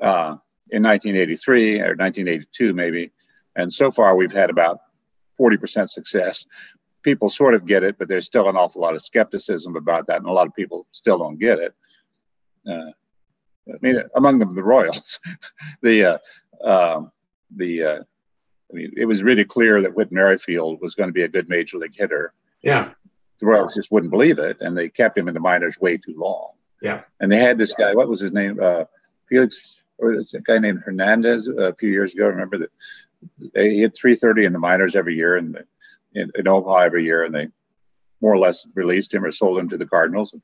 [0.02, 0.36] uh,
[0.70, 3.10] in 1983 or 1982 maybe.
[3.56, 4.80] And so far we've had about
[5.38, 6.46] 40% success.
[7.02, 10.18] People sort of get it, but there's still an awful lot of skepticism about that,
[10.18, 11.74] and a lot of people still don't get it.
[12.66, 12.90] Uh,
[13.68, 15.20] I mean, among them the Royals.
[15.82, 16.18] the uh,
[16.62, 17.02] uh,
[17.54, 17.98] the uh,
[18.70, 21.48] I mean, it was really clear that Whit Merrifield was going to be a good
[21.48, 22.32] major league hitter.
[22.62, 22.90] Yeah,
[23.38, 26.14] the Royals just wouldn't believe it, and they kept him in the minors way too
[26.16, 26.50] long.
[26.82, 27.02] Yeah.
[27.20, 27.94] And they had this guy.
[27.94, 28.58] What was his name?
[28.60, 28.84] Uh,
[29.28, 32.28] Felix, or it's a guy named Hernandez a few years ago.
[32.28, 32.70] Remember that
[33.54, 35.58] they hit 330 in the minors every year and
[36.14, 37.48] in, in Omaha every year, and they
[38.20, 40.34] more or less released him or sold him to the Cardinals.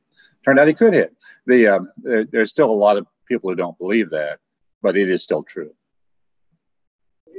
[0.45, 1.17] Turned out he could hit.
[1.47, 4.39] The um, there, there's still a lot of people who don't believe that,
[4.83, 5.75] but it is still true.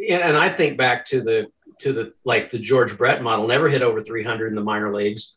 [0.10, 1.48] And, and I think back to the
[1.80, 5.36] to the like the George Brett model, never hit over 300 in the minor leagues,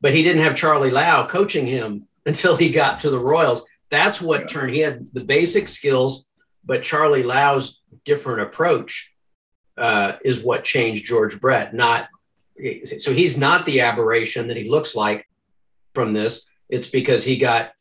[0.00, 3.64] but he didn't have Charlie Lau coaching him until he got to the Royals.
[3.90, 4.46] That's what yeah.
[4.46, 4.74] turned.
[4.74, 6.28] He had the basic skills,
[6.64, 9.14] but Charlie Lau's different approach
[9.76, 11.74] uh, is what changed George Brett.
[11.74, 12.08] Not
[12.98, 15.28] so he's not the aberration that he looks like
[15.94, 16.48] from this.
[16.68, 17.72] It's because he got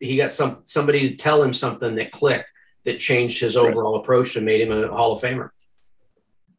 [0.00, 2.50] he got some somebody to tell him something that clicked
[2.84, 4.02] that changed his overall right.
[4.02, 5.50] approach and made him a Hall of Famer.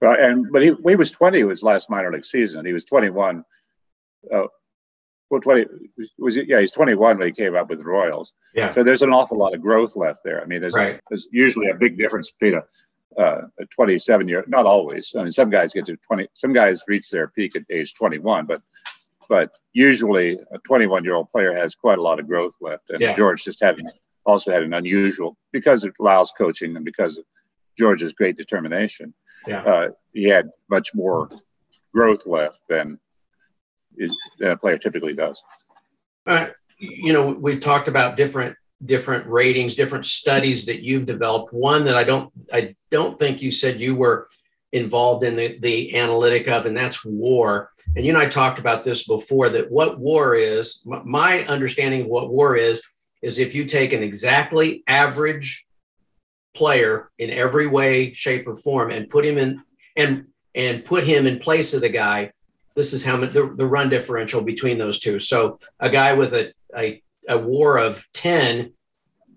[0.01, 2.65] Well, and but he, he was 20 his last minor league season.
[2.65, 3.43] He was 21.
[4.31, 4.47] Uh,
[5.29, 5.65] well, 20
[6.19, 6.47] was it?
[6.47, 8.33] yeah, he's 21 when he came up with the Royals.
[8.53, 8.71] Yeah.
[8.73, 10.41] So there's an awful lot of growth left there.
[10.41, 10.99] I mean, there's, right.
[11.09, 15.13] there's usually a big difference between a, uh, a 27 year, not always.
[15.17, 18.45] I mean, some guys get to 20, some guys reach their peak at age 21,
[18.45, 18.61] but
[19.29, 22.89] but usually a 21 year old player has quite a lot of growth left.
[22.89, 23.15] And yeah.
[23.15, 23.79] George just had
[24.25, 27.25] also had an unusual because of Lau's coaching and because of
[27.77, 29.13] George's great determination.
[29.47, 29.63] Yeah.
[29.63, 31.29] Uh, he had much more
[31.93, 32.99] growth left than
[33.97, 35.41] is, a player typically does.
[36.25, 41.53] Uh, you know, we've talked about different different ratings, different studies that you've developed.
[41.53, 44.29] One that I don't I don't think you said you were
[44.71, 47.69] involved in the, the analytic of, and that's war.
[47.95, 52.07] And you and I talked about this before that what war is, my understanding of
[52.07, 52.81] what war is,
[53.21, 55.65] is if you take an exactly average
[56.55, 59.61] player in every way, shape, or form and put him in
[59.95, 62.31] and and put him in place of the guy,
[62.75, 65.19] this is how the, the run differential between those two.
[65.19, 68.73] So a guy with a, a, a war of 10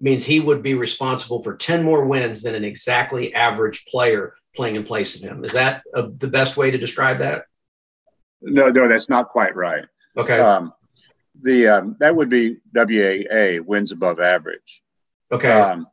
[0.01, 4.77] means he would be responsible for 10 more wins than an exactly average player playing
[4.77, 5.45] in place of him.
[5.45, 7.45] Is that a, the best way to describe that?
[8.41, 9.85] No, no, that's not quite right.
[10.17, 10.39] Okay.
[10.39, 10.73] Um,
[11.43, 14.83] the um, that would be WAA wins above average.
[15.31, 15.51] Okay.
[15.51, 15.87] Um,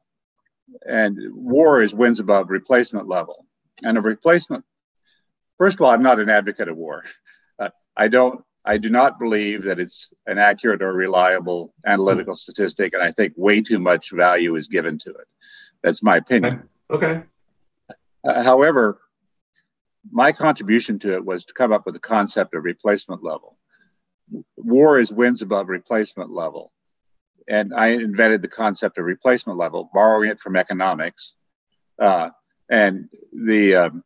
[0.85, 3.45] and WAR is wins above replacement level.
[3.83, 4.63] And a replacement.
[5.57, 7.03] First of all, I'm not an advocate of WAR.
[7.95, 8.43] I don't.
[8.65, 13.33] I do not believe that it's an accurate or reliable analytical statistic, and I think
[13.35, 15.27] way too much value is given to it.
[15.83, 16.69] That's my opinion.
[16.89, 17.07] Okay.
[17.07, 17.23] okay.
[18.25, 18.99] Uh, however,
[20.11, 23.57] my contribution to it was to come up with the concept of replacement level.
[24.57, 26.71] War is wins above replacement level.
[27.47, 31.35] And I invented the concept of replacement level, borrowing it from economics.
[31.99, 32.29] Uh,
[32.69, 34.03] and the um,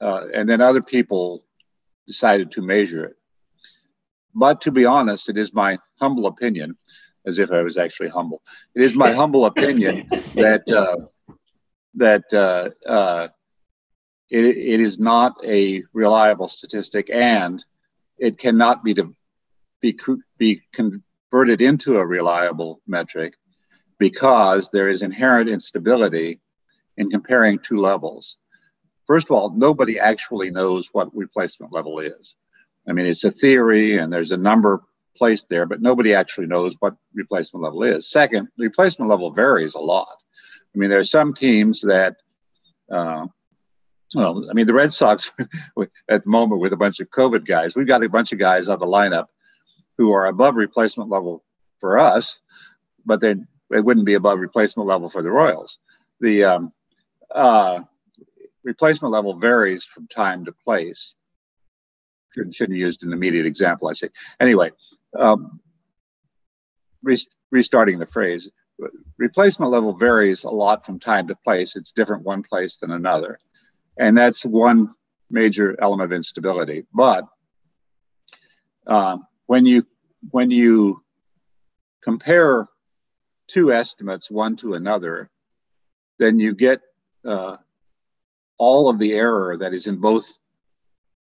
[0.00, 1.44] uh, and then other people
[2.06, 3.16] decided to measure it.
[4.34, 6.76] But to be honest, it is my humble opinion,
[7.26, 8.42] as if I was actually humble.
[8.74, 10.96] It is my humble opinion that uh,
[11.94, 13.28] that uh, uh,
[14.30, 17.64] it, it is not a reliable statistic and
[18.18, 19.14] it cannot be, de-
[19.80, 19.98] be,
[20.38, 23.34] be converted into a reliable metric
[23.98, 26.40] because there is inherent instability
[26.96, 28.36] in comparing two levels.
[29.10, 32.36] First of all, nobody actually knows what replacement level is.
[32.88, 34.84] I mean, it's a theory and there's a number
[35.16, 38.08] placed there, but nobody actually knows what replacement level is.
[38.08, 40.06] Second, replacement level varies a lot.
[40.72, 42.18] I mean, there are some teams that,
[42.88, 43.26] uh,
[44.14, 45.32] well, I mean, the Red Sox
[46.08, 48.68] at the moment with a bunch of COVID guys, we've got a bunch of guys
[48.68, 49.26] on the lineup
[49.98, 51.42] who are above replacement level
[51.80, 52.38] for us,
[53.04, 53.34] but they
[53.70, 55.80] wouldn't be above replacement level for the Royals.
[56.20, 56.72] The um,
[57.34, 57.80] uh,
[58.64, 61.14] replacement level varies from time to place.
[62.34, 64.08] Shouldn't, shouldn't have used an immediate example, I say.
[64.38, 64.70] Anyway,
[65.18, 65.60] um,
[67.50, 68.48] restarting the phrase,
[69.18, 71.76] replacement level varies a lot from time to place.
[71.76, 73.38] It's different one place than another.
[73.98, 74.94] And that's one
[75.30, 76.84] major element of instability.
[76.92, 77.24] But
[78.86, 79.86] um, when you
[80.30, 81.02] when you
[82.02, 82.68] compare
[83.46, 85.30] two estimates one to another,
[86.18, 86.80] then you get
[87.24, 87.56] uh,
[88.60, 90.30] all of the error that is in both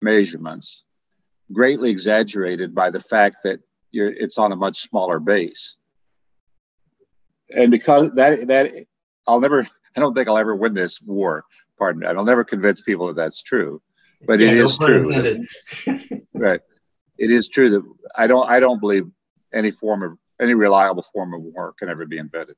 [0.02, 0.84] measurements
[1.54, 3.60] greatly exaggerated by the fact that
[3.94, 5.78] it's on a much smaller base
[7.56, 8.72] and because that that
[9.28, 11.46] I'll never I don't think I'll ever win this war.
[11.78, 12.08] Pardon me.
[12.08, 13.82] I'll never convince people that that's true,
[14.28, 15.44] but yeah, it is true.
[16.34, 16.62] right.
[17.18, 17.82] It is true that
[18.16, 19.08] I don't I don't believe
[19.54, 22.56] any form of any reliable form of war can ever be invented.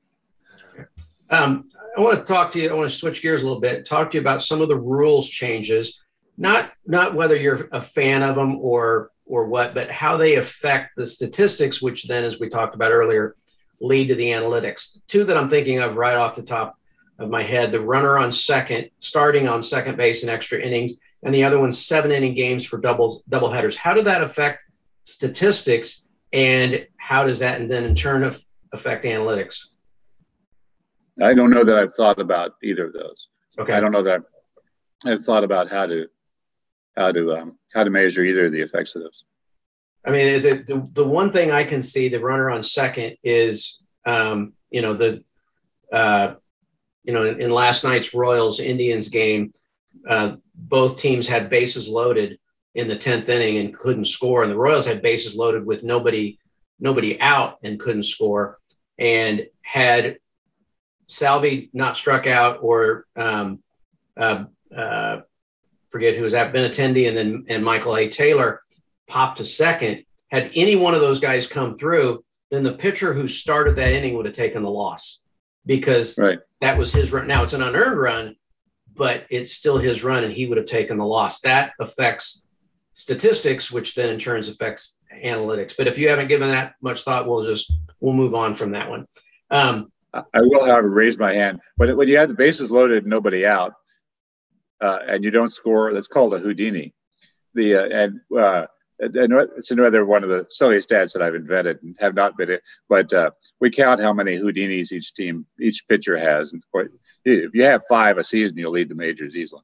[1.32, 2.70] Um, I want to talk to you.
[2.70, 3.86] I want to switch gears a little bit.
[3.86, 6.02] Talk to you about some of the rules changes.
[6.36, 10.96] Not not whether you're a fan of them or or what, but how they affect
[10.96, 13.34] the statistics, which then, as we talked about earlier,
[13.80, 14.98] lead to the analytics.
[15.08, 16.76] Two that I'm thinking of right off the top
[17.18, 21.34] of my head: the runner on second, starting on second base in extra innings, and
[21.34, 23.76] the other one seven inning games for doubles double headers.
[23.76, 24.60] How did that affect
[25.04, 28.22] statistics, and how does that and then in turn
[28.72, 29.71] affect analytics?
[31.20, 33.28] I don't know that I've thought about either of those.
[33.58, 33.74] Okay.
[33.74, 36.06] I don't know that I've, I've thought about how to
[36.96, 39.24] how to um, how to measure either of the effects of those.
[40.04, 43.80] I mean, the, the, the one thing I can see the runner on second is,
[44.04, 45.22] um, you know, the,
[45.92, 46.34] uh,
[47.04, 49.52] you know, in, in, last night's Royals Indians game,
[50.08, 52.38] uh, both teams had bases loaded
[52.74, 54.42] in the 10th inning and couldn't score.
[54.42, 56.38] And the Royals had bases loaded with nobody,
[56.80, 58.58] nobody out and couldn't score.
[58.98, 60.18] And had
[61.06, 63.62] Salvy not struck out or um,
[64.16, 64.44] uh,
[64.74, 65.20] uh,
[65.90, 68.08] forget who was at Benintendi and then and Michael A.
[68.08, 68.62] Taylor
[69.06, 70.04] popped to second.
[70.30, 74.14] Had any one of those guys come through, then the pitcher who started that inning
[74.16, 75.22] would have taken the loss
[75.66, 76.38] because right.
[76.60, 77.26] that was his run.
[77.26, 78.36] Now it's an unearned run,
[78.94, 81.40] but it's still his run and he would have taken the loss.
[81.40, 82.48] That affects
[82.94, 85.76] statistics, which then in turn affects analytics.
[85.76, 88.88] But if you haven't given that much thought, we'll just we'll move on from that
[88.88, 89.06] one.
[89.50, 91.60] Um, I will, however, raise my hand.
[91.76, 93.72] When, when you have the bases loaded, nobody out,
[94.80, 96.92] uh, and you don't score, that's called a Houdini.
[97.54, 98.66] The uh, and uh,
[98.98, 102.62] it's another one of the silly stats that I've invented and have not been it,
[102.88, 106.52] but uh, we count how many Houdinis each team, each pitcher has.
[106.52, 106.62] And
[107.24, 109.62] if you have five a season, you'll lead the majors easily.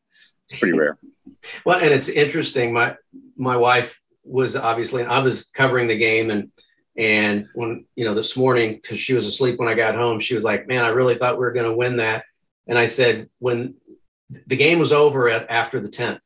[0.48, 0.98] It's pretty rare.
[1.64, 2.72] well, and it's interesting.
[2.72, 2.96] My
[3.36, 6.50] my wife was obviously I was covering the game and
[6.98, 10.34] and when you know this morning because she was asleep when I got home, she
[10.34, 12.24] was like, "Man, I really thought we were going to win that."
[12.66, 13.76] And I said, when
[14.46, 16.22] the game was over at, after the tenth,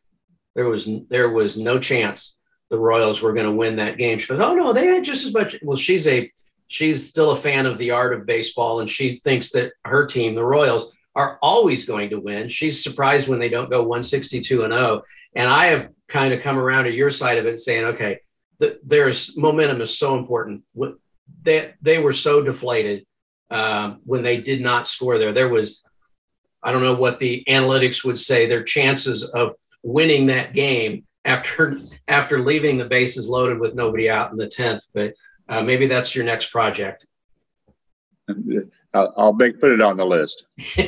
[0.55, 2.39] there was there was no chance
[2.71, 4.19] the Royals were going to win that game.
[4.19, 6.33] She goes, "Oh no, they had just as much." Well, she's a
[6.69, 10.35] she's still a fan of the art of baseball, and she thinks that her team,
[10.35, 12.49] the Royals, are always going to win.
[12.49, 15.03] She's surprised when they don't go 162 and 0.
[15.35, 18.21] And I have kind of come around to your side of it, saying, okay,
[18.63, 20.63] the, there's momentum is so important.
[21.43, 23.05] They they were so deflated
[23.51, 25.33] um, when they did not score there.
[25.33, 25.85] There was,
[26.63, 28.47] I don't know what the analytics would say.
[28.47, 34.31] Their chances of winning that game after after leaving the bases loaded with nobody out
[34.31, 34.85] in the tenth.
[34.95, 35.15] But
[35.49, 37.05] uh, maybe that's your next project.
[38.95, 40.47] I'll, I'll make, put it on the list.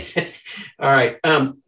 [0.79, 1.19] All right.
[1.25, 1.61] Um,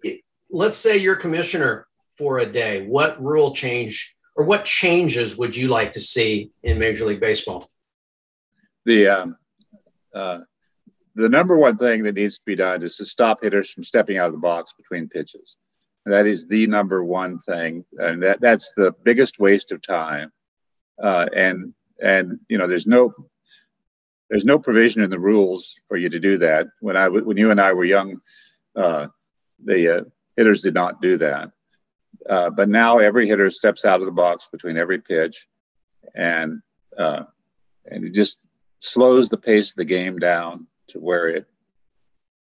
[0.50, 2.86] let's say you're commissioner for a day.
[2.86, 7.70] What rule change or what changes would you like to see in Major League Baseball?
[8.84, 9.36] The um,
[10.14, 10.40] uh,
[11.14, 14.18] the number one thing that needs to be done is to stop hitters from stepping
[14.18, 15.56] out of the box between pitches.
[16.04, 20.30] That is the number one thing, and that that's the biggest waste of time.
[21.02, 23.12] Uh, and and you know, there's no
[24.28, 26.66] there's no provision in the rules for you to do that.
[26.80, 28.20] When I when you and I were young,
[28.76, 29.08] uh,
[29.64, 30.04] the uh,
[30.36, 31.50] hitters did not do that.
[32.28, 35.46] Uh, but now every hitter steps out of the box between every pitch,
[36.14, 36.60] and
[36.98, 37.24] uh,
[37.86, 38.38] and it just
[38.78, 41.46] slows the pace of the game down to where it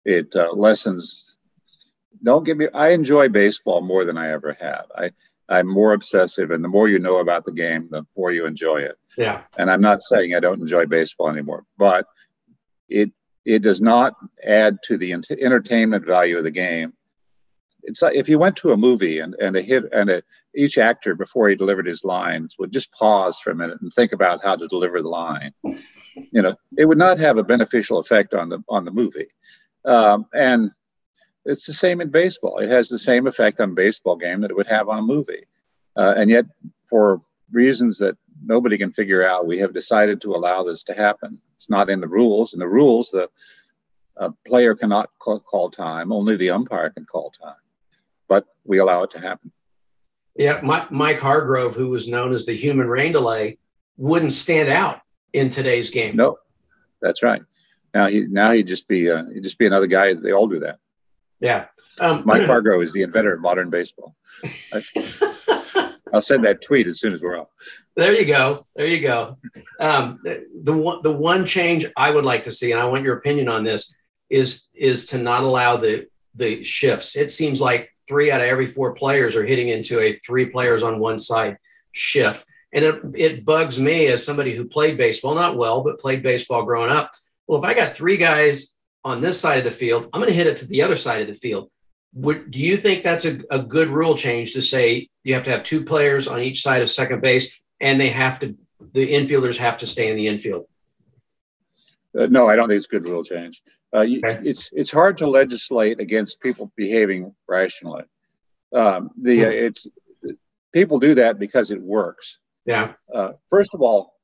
[0.04, 1.36] it uh, lessens
[2.24, 2.68] don't get me.
[2.74, 4.86] I enjoy baseball more than I ever have.
[4.96, 5.12] I
[5.48, 8.78] I'm more obsessive, and the more you know about the game, the more you enjoy
[8.78, 8.98] it.
[9.16, 9.44] Yeah.
[9.58, 12.08] And I'm not saying I don't enjoy baseball anymore, but
[12.90, 13.12] it
[13.46, 16.94] it does not add to the ent- entertainment value of the game.
[17.88, 20.24] It's like if you went to a movie and, and a hit and a,
[20.56, 24.12] each actor before he delivered his lines would just pause for a minute and think
[24.12, 25.54] about how to deliver the line.
[25.64, 29.28] you know, it would not have a beneficial effect on the on the movie.
[29.86, 30.72] Um, and
[31.46, 32.58] it's the same in baseball.
[32.58, 35.04] It has the same effect on a baseball game that it would have on a
[35.04, 35.44] movie.
[35.96, 36.46] Uh, and yet,
[36.90, 37.22] for
[37.52, 41.40] reasons that nobody can figure out, we have decided to allow this to happen.
[41.56, 42.54] It's not in the rules.
[42.54, 43.30] In the rules, the
[44.46, 47.56] player cannot call time, only the umpire can call time.
[48.28, 49.52] But we allow it to happen.
[50.36, 53.58] Yeah, Mike Hargrove, who was known as the human rain delay,
[53.98, 55.00] wouldn't stand out
[55.32, 56.16] in today's game.
[56.18, 56.38] No,
[57.02, 57.42] that's right.
[57.94, 60.14] Now he now he'd just be uh, he'd just be another guy.
[60.14, 60.80] They all do that.
[61.40, 61.68] Yeah.
[62.00, 64.16] Um, Mike Hargrove is the inventor of modern baseball.
[64.44, 64.82] I,
[66.12, 67.48] will send that tweet as soon as we're off.
[67.96, 68.66] There you go.
[68.76, 69.38] There you go.
[69.80, 73.04] Um, the, the one the one change I would like to see, and I want
[73.04, 73.96] your opinion on this,
[74.30, 77.16] is is to not allow the the shifts.
[77.16, 80.84] It seems like three out of every four players are hitting into a three players
[80.84, 81.58] on one side
[81.92, 82.46] shift.
[82.74, 86.64] And it, it bugs me as somebody who played baseball, not well, but played baseball
[86.64, 87.12] growing up.
[87.48, 90.36] Well, if I got three guys on this side of the field, I'm going to
[90.36, 91.70] hit it to the other side of the field.
[92.16, 95.52] Would, do you think that's a, a good rule change to say you have to
[95.52, 98.58] have two players on each side of second base and they have to,
[98.94, 100.66] the infielders have to stay in the infield?
[102.18, 103.62] Uh, no, I don't think it's a good rule change.
[103.96, 104.22] Uh, you.
[104.24, 108.04] It's it's hard to legislate against people behaving rationally.
[108.74, 109.46] Um, the hmm.
[109.46, 109.88] uh, it's
[110.74, 112.40] people do that because it works.
[112.66, 112.94] Yeah.
[113.14, 114.16] Uh, first of all,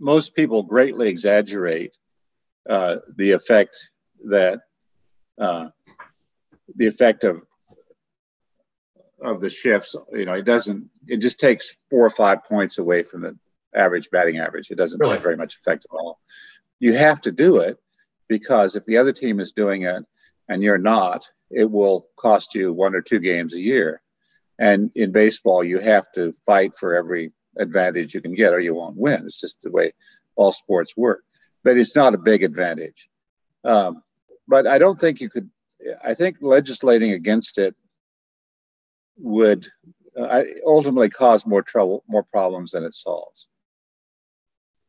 [0.00, 1.92] most people greatly exaggerate
[2.68, 3.76] uh, the effect
[4.24, 4.60] that
[5.38, 5.68] uh,
[6.74, 7.42] the effect of
[9.22, 9.94] of the shifts.
[10.12, 10.90] You know, it doesn't.
[11.06, 13.38] It just takes four or five points away from the
[13.72, 14.70] average batting average.
[14.70, 15.18] It doesn't really?
[15.18, 16.18] very much effect at all.
[16.80, 17.78] You have to do it
[18.30, 20.04] because if the other team is doing it
[20.48, 24.00] and you're not, it will cost you one or two games a year.
[24.58, 28.74] And in baseball, you have to fight for every advantage you can get or you
[28.74, 29.24] won't win.
[29.24, 29.92] It's just the way
[30.36, 31.24] all sports work.
[31.64, 33.08] But it's not a big advantage.
[33.64, 34.02] Um,
[34.46, 35.50] but I don't think you could,
[36.04, 37.74] I think legislating against it
[39.18, 39.66] would
[40.16, 43.48] uh, ultimately cause more trouble, more problems than it solves.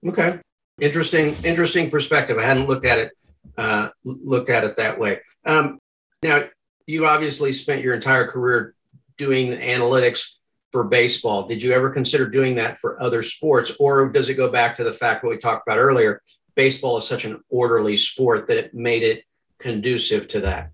[0.05, 0.39] Okay.
[0.79, 2.37] Interesting, interesting perspective.
[2.39, 3.11] I hadn't looked at it,
[3.57, 5.19] uh, looked at it that way.
[5.45, 5.79] Um,
[6.23, 6.43] now,
[6.85, 8.75] you obviously spent your entire career
[9.17, 10.33] doing analytics
[10.71, 11.47] for baseball.
[11.47, 14.83] Did you ever consider doing that for other sports, or does it go back to
[14.83, 16.21] the fact what we talked about earlier?
[16.55, 19.23] Baseball is such an orderly sport that it made it
[19.59, 20.71] conducive to that.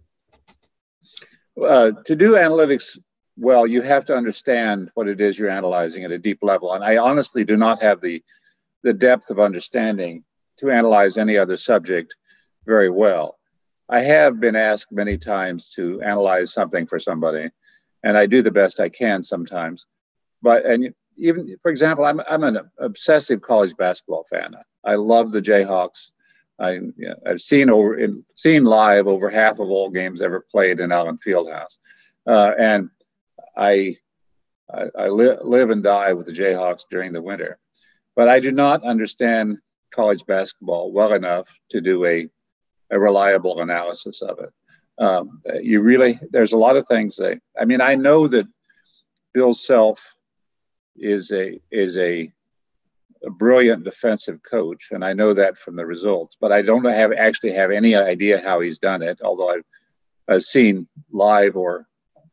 [1.62, 2.98] Uh, to do analytics
[3.38, 6.84] well, you have to understand what it is you're analyzing at a deep level, and
[6.84, 8.24] I honestly do not have the
[8.84, 10.24] the depth of understanding
[10.58, 12.16] to analyze any other subject
[12.68, 13.40] very well.
[13.90, 17.50] I have been asked many times to analyze something for somebody,
[18.04, 19.88] and I do the best I can sometimes.
[20.42, 24.56] But and even for example, I'm I'm an obsessive college basketball fan.
[24.84, 26.12] I love the Jayhawks.
[26.60, 27.98] I you know, I've seen over
[28.36, 31.78] seen live over half of all games ever played in Allen Fieldhouse,
[32.28, 32.90] uh, and
[33.56, 33.96] I
[34.72, 37.58] I, I li- live and die with the Jayhawks during the winter.
[38.18, 39.60] But I do not understand
[39.94, 42.30] college basketball well enough to do a
[42.92, 44.52] a reliable analysis of it.
[45.00, 48.48] Um, you really, there's a lot of things that, I mean, I know that
[49.34, 50.04] Bill Self
[50.96, 52.32] is a, is a,
[53.24, 57.14] a brilliant defensive coach, and I know that from the results, but I don't have
[57.14, 59.66] actually have any idea how he's done it, although I've,
[60.28, 61.88] I've seen live or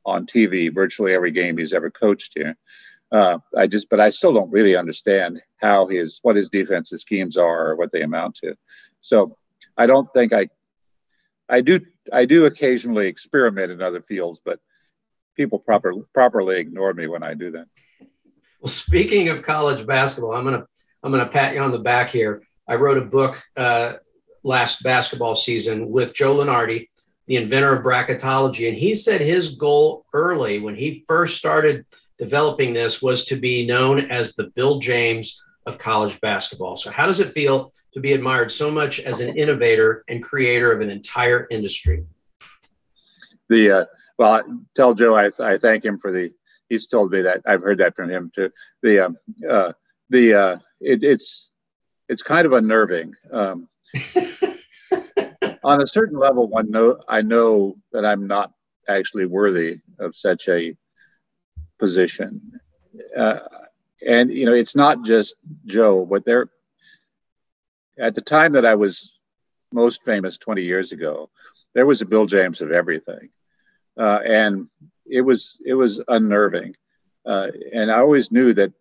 [0.06, 2.56] on TV virtually every game he's ever coached here.
[3.12, 7.36] Uh, I just, but I still don't really understand how his, what his defensive schemes
[7.36, 8.56] are or what they amount to.
[9.00, 9.36] So
[9.76, 10.48] I don't think I,
[11.48, 11.80] I do,
[12.12, 14.60] I do occasionally experiment in other fields, but
[15.36, 17.66] people proper, properly ignore me when I do that.
[18.60, 20.66] Well, speaking of college basketball, I'm gonna,
[21.02, 22.42] I'm gonna pat you on the back here.
[22.66, 23.94] I wrote a book uh,
[24.42, 26.88] last basketball season with Joe Lunardi,
[27.26, 31.84] the inventor of bracketology, and he said his goal early when he first started
[32.18, 36.76] developing this was to be known as the Bill James of college basketball.
[36.76, 40.72] So, how does it feel to be admired so much as an innovator and creator
[40.72, 42.04] of an entire industry?
[43.48, 43.84] The uh,
[44.18, 44.42] well,
[44.74, 46.32] tell Joe I, I thank him for the.
[46.68, 48.50] He's told me that I've heard that from him too.
[48.82, 49.16] The um,
[49.48, 49.72] uh,
[50.10, 51.48] the uh, it, it's
[52.08, 53.14] it's kind of unnerving.
[53.32, 53.68] Um,
[55.64, 58.52] on a certain level, one know I know that I'm not
[58.88, 60.76] actually worthy of such a
[61.78, 62.40] position.
[63.16, 63.40] Uh,
[64.06, 65.34] and you know it's not just
[65.66, 66.48] joe but there
[67.98, 69.18] at the time that i was
[69.72, 71.30] most famous 20 years ago
[71.74, 73.28] there was a bill james of everything.
[73.96, 74.68] Uh, and
[75.06, 76.74] it was it was unnerving.
[77.26, 78.72] Uh, and i always knew that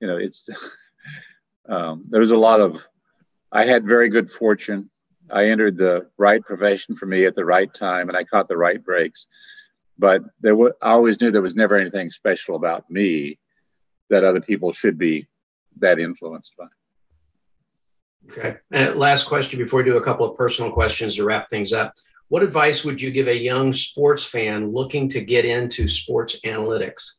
[0.00, 0.48] you know it's
[1.68, 2.86] um, there was a lot of
[3.52, 4.90] i had very good fortune.
[5.30, 8.56] I entered the right profession for me at the right time and i caught the
[8.56, 9.26] right breaks.
[9.98, 13.38] But there was i always knew there was never anything special about me
[14.10, 15.26] that other people should be
[15.80, 16.66] that influenced by.
[18.30, 18.56] Okay.
[18.70, 21.92] And last question before we do a couple of personal questions to wrap things up.
[22.28, 27.12] What advice would you give a young sports fan looking to get into sports analytics?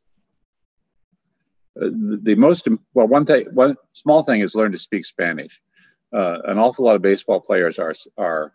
[1.79, 5.61] Uh, the, the, most well, one thing, one small thing is learn to speak Spanish.
[6.13, 8.53] Uh, an awful lot of baseball players are are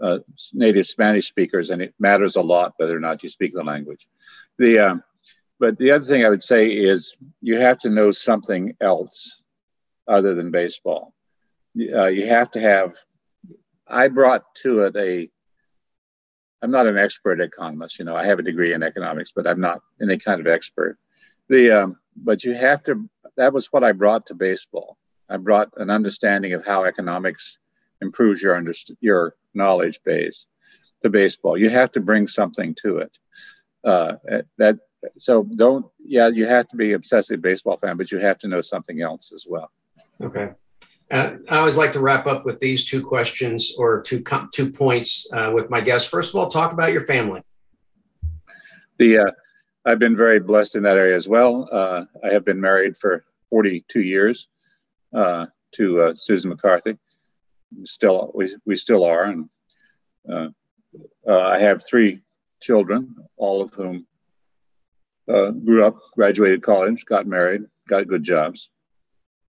[0.00, 0.18] uh,
[0.52, 4.06] native Spanish speakers, and it matters a lot whether or not you speak the language.
[4.58, 5.02] The um,
[5.58, 9.42] but the other thing I would say is you have to know something else
[10.08, 11.14] other than baseball.
[11.78, 12.94] Uh, you have to have.
[13.86, 15.30] I brought to it a.
[16.62, 17.98] I'm not an expert economist.
[17.98, 20.98] You know, I have a degree in economics, but I'm not any kind of expert.
[21.48, 23.08] The um, but you have to.
[23.36, 24.96] That was what I brought to baseball.
[25.28, 27.58] I brought an understanding of how economics
[28.00, 30.46] improves your underst- your knowledge base
[31.02, 31.56] to baseball.
[31.56, 33.12] You have to bring something to it.
[33.84, 34.14] Uh,
[34.58, 34.78] that
[35.18, 38.60] so don't yeah you have to be obsessive baseball fan but you have to know
[38.60, 39.70] something else as well
[40.22, 40.50] okay
[41.10, 44.70] Uh, I always like to wrap up with these two questions or two com- two
[44.72, 46.08] points uh, with my guests.
[46.08, 47.42] First of all, talk about your family.
[48.98, 49.30] The uh,
[49.84, 51.68] I've been very blessed in that area as well.
[51.70, 54.48] Uh, I have been married for 42 years
[55.12, 56.96] uh, to uh, Susan McCarthy.
[57.84, 59.48] Still, we we still are, and
[61.28, 62.22] I have three
[62.62, 64.06] children, all of whom
[65.26, 68.70] grew up, graduated college, got married, got good jobs,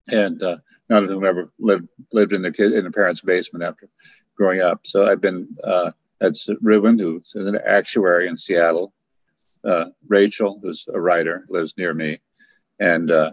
[0.10, 3.90] and none of them ever lived lived in their kid in their parents' basement after
[4.36, 4.82] growing up.
[4.84, 8.94] So I've been uh, that's Ruben, who's an actuary in Seattle.
[9.64, 12.20] Uh, Rachel, who's a writer, lives near me,
[12.80, 13.32] and uh,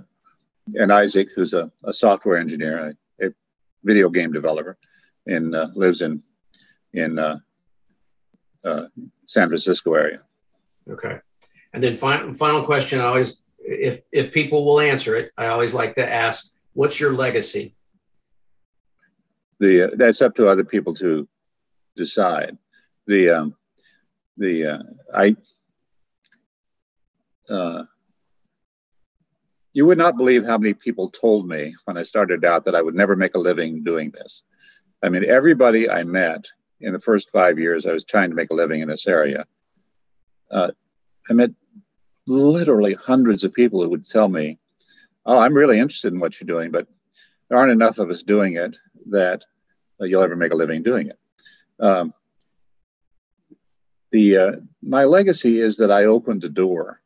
[0.74, 3.30] and Isaac, who's a, a software engineer, a, a,
[3.84, 4.76] video game developer,
[5.26, 6.22] and uh, lives in
[6.92, 7.38] in uh,
[8.64, 8.86] uh,
[9.26, 10.22] San Francisco area.
[10.88, 11.18] Okay,
[11.72, 13.00] and then final final question.
[13.00, 17.14] I always, if if people will answer it, I always like to ask What's your
[17.14, 17.74] legacy?
[19.58, 21.28] The uh, that's up to other people to
[21.96, 22.56] decide.
[23.06, 23.56] The um,
[24.36, 24.82] the uh,
[25.14, 25.36] I
[27.48, 27.84] uh,
[29.72, 32.82] you would not believe how many people told me when I started out that I
[32.82, 34.42] would never make a living doing this.
[35.02, 36.44] I mean, everybody I met
[36.80, 39.44] in the first five years I was trying to make a living in this area,
[40.50, 40.70] uh,
[41.28, 41.50] I met
[42.30, 44.58] literally hundreds of people who would tell me
[45.26, 46.86] oh, I'm really interested in what you're doing, but
[47.48, 48.76] there aren't enough of us doing it
[49.10, 49.44] that
[50.00, 51.18] uh, you'll ever make a living doing it.
[51.78, 52.14] Um,
[54.12, 54.52] the uh,
[54.82, 57.00] my legacy is that I opened the door,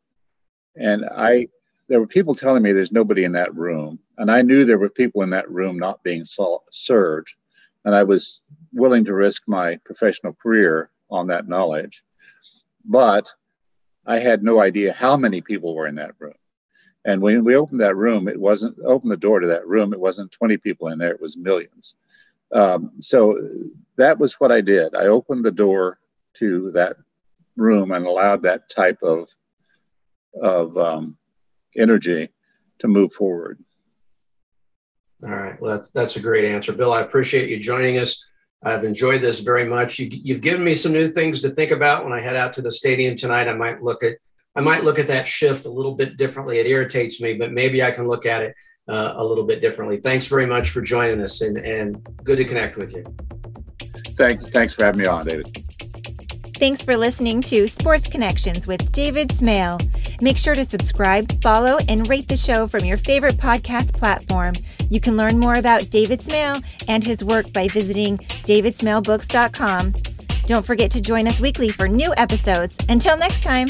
[0.77, 1.49] and I
[1.89, 4.89] there were people telling me there's nobody in that room, and I knew there were
[4.89, 7.35] people in that room not being served,
[7.85, 8.41] and I was
[8.72, 12.03] willing to risk my professional career on that knowledge,
[12.85, 13.31] but
[14.07, 16.34] I had no idea how many people were in that room.
[17.05, 19.92] And when we opened that room, it wasn't opened the door to that room.
[19.92, 21.12] It wasn't 20 people in there.
[21.12, 21.94] It was millions.
[22.52, 23.38] Um, so
[23.96, 24.94] that was what I did.
[24.94, 25.98] I opened the door
[26.34, 26.96] to that
[27.57, 29.28] room and allowed that type of
[30.40, 31.16] of um,
[31.76, 32.28] energy
[32.80, 33.62] to move forward.
[35.22, 35.61] All right.
[35.61, 36.92] Well, that's that's a great answer, Bill.
[36.92, 38.24] I appreciate you joining us.
[38.64, 39.98] I've enjoyed this very much.
[39.98, 42.62] You, have given me some new things to think about when I head out to
[42.62, 43.48] the stadium tonight.
[43.48, 44.14] I might look at
[44.56, 46.58] I might look at that shift a little bit differently.
[46.58, 48.54] It irritates me, but maybe I can look at it
[48.88, 49.96] uh, a little bit differently.
[49.98, 53.04] Thanks very much for joining us and, and good to connect with you.
[54.16, 55.64] Thank, thanks for having me on, David.
[56.64, 59.78] Thanks for listening to Sports Connections with David Smale.
[60.22, 64.54] Make sure to subscribe, follow, and rate the show from your favorite podcast platform.
[64.88, 66.56] You can learn more about David Smale
[66.88, 69.94] and his work by visiting davidsmalebooks.com.
[70.46, 72.74] Don't forget to join us weekly for new episodes.
[72.88, 73.68] Until next time.